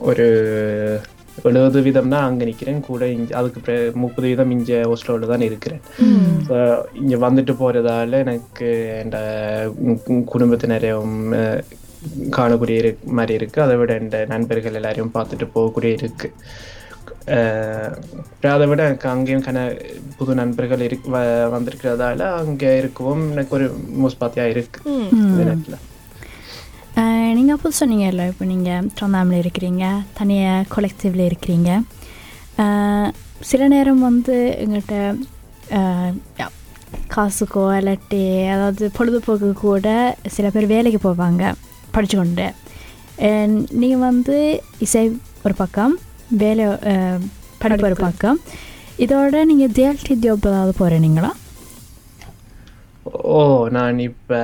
ஒரு 0.00 0.26
எழுபது 1.42 1.82
வீதம் 1.82 2.08
தான் 2.08 2.22
அங்கே 2.22 2.44
நிற்கிறேன் 2.44 2.80
கூட 2.80 3.08
இங்க 3.08 3.36
அதுக்கு 3.36 3.92
முப்பது 3.94 4.28
வீதம் 4.28 4.50
இங்கே 4.50 4.80
ஹோஸ்டலோட 4.80 5.26
தான் 5.26 5.40
இருக்கிறேன். 5.40 5.80
So, 6.46 6.56
இங்க 6.94 7.30
வந்துட்டு 7.30 7.54
போறதால 7.60 8.10
எனக்கு 8.10 8.68
என் 8.98 10.24
குடும்பத்தினரையும் 10.32 11.16
காணக்கூடிய 12.30 12.70
இரு 12.70 12.98
மாதிரி 13.04 13.34
இருக்கு. 13.34 13.62
அதை 13.62 13.76
விட 13.76 13.94
என் 13.94 14.26
நண்பர்கள் 14.26 14.74
எல்லாரையும் 14.74 15.10
பார்த்துட்டு 15.14 15.48
போகக்கூடிய 15.54 15.84
இருக்கு. 15.84 16.32
அஹ், 17.26 17.96
அப்புறம் 18.18 18.54
அதை 18.54 18.66
விட 18.66 18.84
எனக்கு 18.84 19.08
அங்கேயும் 19.08 19.42
கன 19.42 19.80
புது 20.16 20.34
நண்பர்கள் 20.34 20.78
வ- 20.78 21.48
வந்திருக்கிறதால 21.54 22.20
அங்கே 22.20 22.76
இருக்கவும் 22.78 23.30
எனக்கு 23.30 23.54
ஒரு 23.56 23.74
முஸ்பாத்தியா 24.02 24.44
இருக்கு. 24.44 24.80
இந்த 25.12 25.44
நேரத்துல. 25.44 25.74
நீங்கள் 27.36 27.54
அப்போ 27.54 27.68
சொன்னீங்கல்ல 27.78 28.24
இப்போ 28.30 28.44
நீங்கள் 28.50 28.86
ட்ரந்தாமில் 28.98 29.40
இருக்கிறீங்க 29.42 29.84
தனியாக 30.18 30.68
கொலெக்டிவில் 30.74 31.24
இருக்கிறீங்க. 31.28 31.70
சில 33.50 33.62
நேரம் 33.72 34.04
வந்து 34.08 34.36
எங்கள்கிட்ட 34.62 34.96
காசுக்கோ 37.14 37.64
இல்லாட்டி 37.78 38.22
அதாவது 38.54 38.84
பொழுதுபோக்கு 38.96 39.50
கூட 39.64 39.86
சில 40.36 40.46
பேர் 40.54 40.72
வேலைக்கு 40.74 41.00
போவாங்க 41.08 41.52
படிச்சு 41.94 42.16
கொண்டு 42.20 42.46
நீங்கள் 43.80 44.04
வந்து 44.08 44.36
இசை 44.86 45.04
ஒரு 45.46 45.54
பக்கம் 45.62 45.94
வேலை 46.42 46.64
படிப்பு 47.62 47.86
ஒரு 47.90 47.98
பக்கம். 48.06 48.38
இதோட 49.04 49.44
நீங்கள் 49.50 49.74
தேல்டி 49.78 50.14
ஜாப் 50.24 50.48
ஏதாவது 50.50 50.74
போகிறீங்களா 50.80 51.32
ஓ 53.06 53.68
நான் 53.68 53.98
இப்ப 53.98 54.40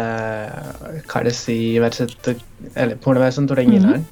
கடைசி 1.06 1.56
வருஷத்துக்கு 1.78 2.96
போன 3.00 3.18
வருஷம் 3.18 3.46
தொடங்கினான் 3.46 4.04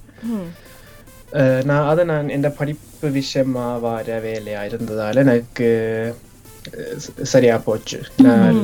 நான் 1.64 1.86
அதை 1.86 2.04
நான் 2.04 2.28
இந்த 2.28 2.48
படிப்பு 2.50 3.10
விஷயமா 3.10 3.76
வர 3.76 4.18
வேலையா 4.20 4.62
இருந்ததால 4.70 5.14
எனக்கு 5.14 5.68
சரியா 7.22 7.58
போச்சு 7.58 8.00
நான் 8.16 8.60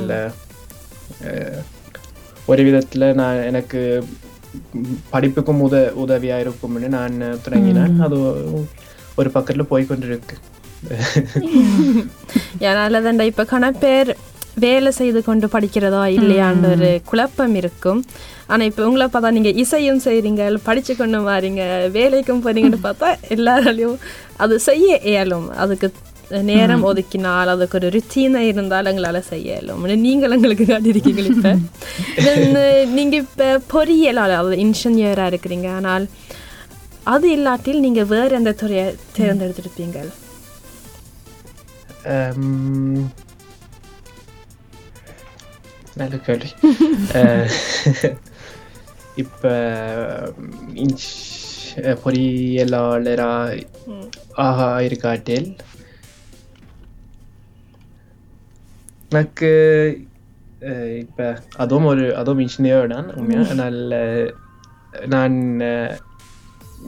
ஒரு 2.47 2.63
விதத்துல 2.63 3.15
நான் 3.15 3.39
எனக்கு 3.43 4.05
படிப்புக்கும் 5.11 5.63
உத 5.63 5.77
உதவியா 6.05 6.37
இருக்கும்னு 6.39 6.89
நான் 6.89 7.17
தொடங்கினேன் 7.45 7.97
அது 8.01 8.19
ஒரு 9.15 9.31
பக்கத்துல 9.35 9.63
போய் 9.63 9.89
கொண்டிருக்கு 9.89 10.37
ஏன்னால 12.61 13.01
தாண்டா 13.03 13.23
இப்போ 13.23 13.45
கண 13.51 13.71
பேர் 13.79 14.17
வேலை 14.65 14.91
செய்து 14.99 15.21
கொண்டு 15.29 15.47
படிக்கிறதா 15.55 16.03
இல்லையான்ற 16.17 16.69
ஒரு 16.77 16.91
குழப்பம் 17.11 17.55
இருக்கும். 17.61 18.01
ஆனால் 18.53 18.69
இப்போ 18.71 18.83
உங்களை 18.89 19.07
பார்த்தா 19.15 19.31
நீங்கள் 19.37 19.59
இசையும் 19.63 20.03
செய்கிறீங்க 20.07 20.43
படித்து 20.69 20.93
கொண்டு 21.01 21.19
வாரீங்க 21.29 21.63
வேலைக்கும் 21.97 22.43
போறீங்கன்னு 22.47 22.81
பார்த்தா 22.89 23.09
எல்லாராலையும் 23.37 23.97
அது 24.45 24.55
செய்ய 24.69 24.99
இயலும். 25.13 25.49
அதுக்கு 25.65 25.89
நேரம் 26.51 26.85
ஒதுக்கினால் 26.89 27.53
அதுக்கு 27.55 27.77
ஒரு 27.79 27.89
ருத்தீனை 27.97 28.41
இருந்தால் 28.53 28.91
எங்களால் 28.93 29.21
செய்ய 29.33 29.57
இயலும் 29.57 29.85
நீங்கள் 30.07 30.35
எங்களுக்கு 30.37 30.65
காட்டியிருக்கீங்க 30.73 31.25
இப்போ. 31.33 31.53
நீங்கள் 32.97 33.23
இப்போ 33.25 33.49
பொறியியலாளர் 33.75 34.39
அதாவது 34.41 34.59
இன்ஜினியராக 34.67 35.33
இருக்கிறீங்க. 35.33 35.69
ஆனால் 35.81 36.07
அது 37.15 37.27
இல்லாட்டில் 37.37 37.85
நீங்கள் 37.87 38.11
வேறு 38.15 38.33
எந்த 38.41 38.55
துறையை 38.63 38.87
தேர்ந்தெடுத்திருப்பீங்க? 39.19 39.99
Um, 42.15 43.11
நல்ல 45.97 46.17
கேள்வி 46.27 46.51
இப்ப 49.17 49.45
இன்ச் 50.75 51.07
பொறியியலாளரா 52.03 53.31
ஆகா 54.39 54.69
இருக்காட்டில் 54.79 55.49
எனக்கு 59.11 59.51
இப்ப 60.99 61.21
அதுவும் 61.57 61.85
ஒரு 61.85 62.05
அதுவும் 62.17 62.39
இன்ஜினியர் 62.39 62.93
தான் 62.93 63.09
உண்மையா 63.15 63.43
நல்ல 63.55 64.01
நான் 65.07 65.37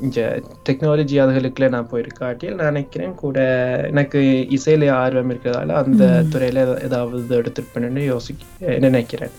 இங்க 0.02 0.40
டெக்னாலஜி 0.68 1.16
அதுகளுக்குள்ள 1.18 1.68
நான் 1.68 1.88
போயிருக்காட்டில் 1.90 2.54
நான் 2.54 2.64
நினைக்கிறேன் 2.64 3.14
கூட 3.14 3.38
எனக்கு 3.86 4.18
இசையில 4.50 4.90
ஆர்வம் 4.90 5.30
இருக்கிறதால 5.30 5.72
அந்த 5.74 6.04
துறையில 6.30 6.62
ஏதா- 6.64 6.82
ஏதாவது 6.82 7.42
எடுத்துருப்பேன்னு 7.42 8.04
யோசிக்க 8.04 8.44
நினைக்கிறேன். 8.78 9.30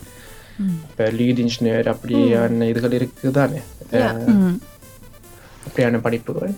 இப்போ 0.90 1.04
லீட் 1.04 1.40
இன்ஜினியர் 1.40 1.96
அப்படியான 1.96 2.66
இதுகள் 2.66 3.00
இருக்குதானே? 3.00 3.62
அப்படியான 5.68 6.02
படிப்புகள். 6.02 6.54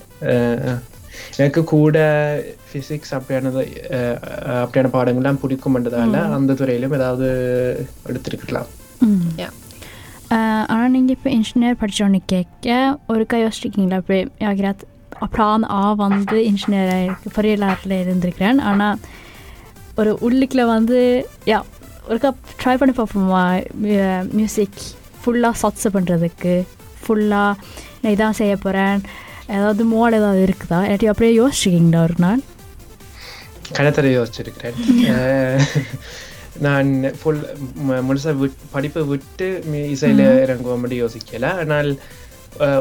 எனக்கு 1.38 1.63
கூட 1.63 1.97
ஃபிசிக்ஸ் 2.71 3.12
அப்படியானது 3.12 3.60
அஹ், 3.89 4.19
அப்படியான 4.63 4.89
பாடங்கள்லாம் 4.89 5.38
பிடிக்கும்ன்றதால 5.43 5.99
அந்த 6.34 6.54
துறையிலும் 6.54 6.91
ஏதாவது 6.91 7.27
எடுத்திருக்கலாம். 8.08 8.69
Yeah. 9.38 9.49
ஆனால் 10.70 10.91
நீங்கள் 10.91 11.15
இப்போ 11.15 11.30
இன்ஜினியர் 11.30 11.80
படித்தோன்னு 11.82 12.20
கேட்க 12.26 12.76
ஒருக்கா 13.10 13.38
யோசிச்சிருக்கீங்களா 13.38 13.98
அப்படி 13.98 14.20
ஆகிறாத் 14.46 14.84
அப்புறம் 15.20 15.65
ஆ 15.72 15.82
வந்து 15.96 16.38
இன்ஜினியராக 16.46 17.04
இருக்கு 17.04 17.34
பொறியியலாளரில் 17.36 17.96
இருந்திருக்கிறேன் 18.02 18.60
ஆனால் 18.62 19.00
ஒரு 19.96 20.17
உள்ளுக்கில் 20.20 20.65
வந்து 20.65 21.00
யா 21.48 21.60
ஒருக்கா 22.10 22.30
ட்ரை 22.63 22.76
பண்ணி 22.78 22.94
பார்ப்போமா 22.98 23.44
மியூசிக் 24.32 24.80
ஃபுல்லாக 25.22 25.60
சட்ஸ் 25.62 25.94
பண்ணுறதுக்கு 25.94 26.54
ஃபுல்லாக 27.02 27.60
நான் 28.02 28.13
இதான் 28.13 28.32
செய்ய 28.32 28.56
போகிறேன் 28.56 29.00
ஏதாவது 29.50 29.84
மோட் 29.86 30.13
ஏதாவது 30.13 30.41
இருக்குதா 30.48 30.80
இல்லாட்டி 30.84 31.08
அப்படியே 31.08 31.34
யோசிச்சிருக்கீங்களா 31.36 32.02
ஒரு 32.04 32.17
நாள் 32.20 32.41
கடத்தரை 33.72 34.12
யோசிச்சிருக்கிறேன் 34.13 34.76
நான் 36.60 37.14
ஃபுல் 37.22 37.42
முழுசாக 38.08 38.36
விட் 38.38 38.58
படிப்பை 38.72 39.04
விட்டு 39.04 39.64
இசையில 39.94 40.26
இறங்குவோம் 40.46 40.86
யோசிக்கல. 41.04 41.46
ஆனால் 41.60 41.98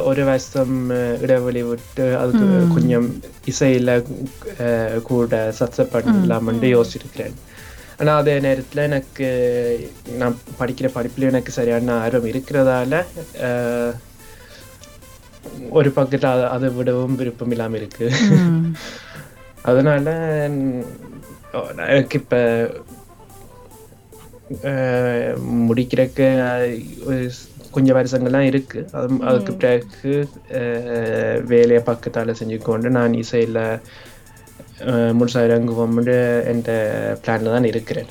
ஒரு 0.05 0.25
வருஷம் 0.25 0.91
இடைவெளி 1.21 1.63
விட்டு 1.63 2.17
அதுக்கு 2.17 2.47
கொஞ்சம் 2.75 3.09
இசையில 3.53 3.91
கூட 5.03 5.55
சச்ச 5.59 5.87
பண்ணலாம்னு 5.93 6.71
யோசிச்சிருக்கிறேன். 6.77 7.37
ஆனால் 7.99 8.21
அதே 8.21 8.39
நேரத்தில் 8.41 8.83
எனக்கு 8.83 9.29
நான் 10.19 10.37
படிக்கிற 10.61 10.89
படிப்பில் 10.93 11.29
எனக்கு 11.29 11.53
சரியான 11.53 11.97
ஆர்வம் 11.99 12.31
இருக்கிறதால 12.31 13.03
ஒரு 15.71 15.91
பக்கத்தில் 15.91 16.49
அதை 16.49 16.69
விடவும் 16.69 17.17
விருப்பம் 17.17 17.51
இல்லாமல் 17.51 17.79
இருக்கு. 17.81 18.07
அதனால 19.71 20.11
எனக்கு 21.77 22.19
இப்ப 22.19 22.37
ஸ்- 27.29 27.47
கொஞ்சம் 27.71 27.97
வருஷங்கள்லாம் 27.97 28.39
இருக்கு. 28.43 28.89
அது 28.93 29.15
அதுக்கு 29.21 29.53
பிறகு 29.55 30.13
வேலையை 31.47 31.83
பக்கத்தால 31.87 32.35
செஞ்சுக்கொண்டு 32.41 32.89
நான் 32.91 33.13
இசையில 33.15 33.59
அஹ், 34.87 35.13
முழுசா 35.17 35.41
இறங்குவோம்னு 35.47 36.17
என்ற 36.51 36.71
பிளான்ல 37.23 37.53
தான் 37.53 37.69
இருக்கிறேன். 37.71 38.09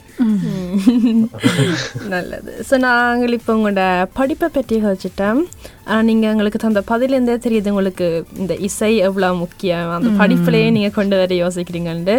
நல்லது. 2.09 2.51
ஸோ 2.67 2.75
நாங்கள் 2.79 3.33
இப்போ 3.33 3.51
உங்களோட 3.55 3.83
படிப்பை 4.13 4.47
பற்றி 4.49 4.77
வச்சுட்டோம் 4.83 5.41
ஆனால் 5.87 6.05
நீங்கள் 6.05 6.31
எங்களுக்கு 6.31 6.59
தந்த 6.59 6.83
பதிலேருந்தே 6.87 7.35
தெரியுது 7.45 7.71
உங்களுக்கு 7.71 8.07
இந்த 8.37 8.55
இசை 8.67 8.91
எவ்வளோ 9.07 9.31
முக்கியம். 9.41 9.89
அந்த 9.95 10.11
படிப்புலேயே 10.21 10.69
நீங்கள் 10.71 10.97
கொண்டு 10.97 11.17
வர 11.17 11.33
யோசிக்கிறீங்கன்ட்டு 11.39 12.17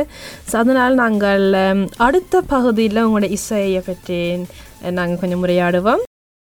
ஸோ 0.50 0.56
அதனால் 0.58 1.00
நாங்கள் 1.00 1.46
அடுத்த 2.00 2.44
பகுதியில் 2.50 3.04
உங்களோட 3.06 3.28
இசையை 3.32 3.82
பற்றி 3.84 4.20
நாங்கள் 4.92 5.18
கொஞ்சம் 5.18 5.42
உரையாடுவோம். 5.42 6.02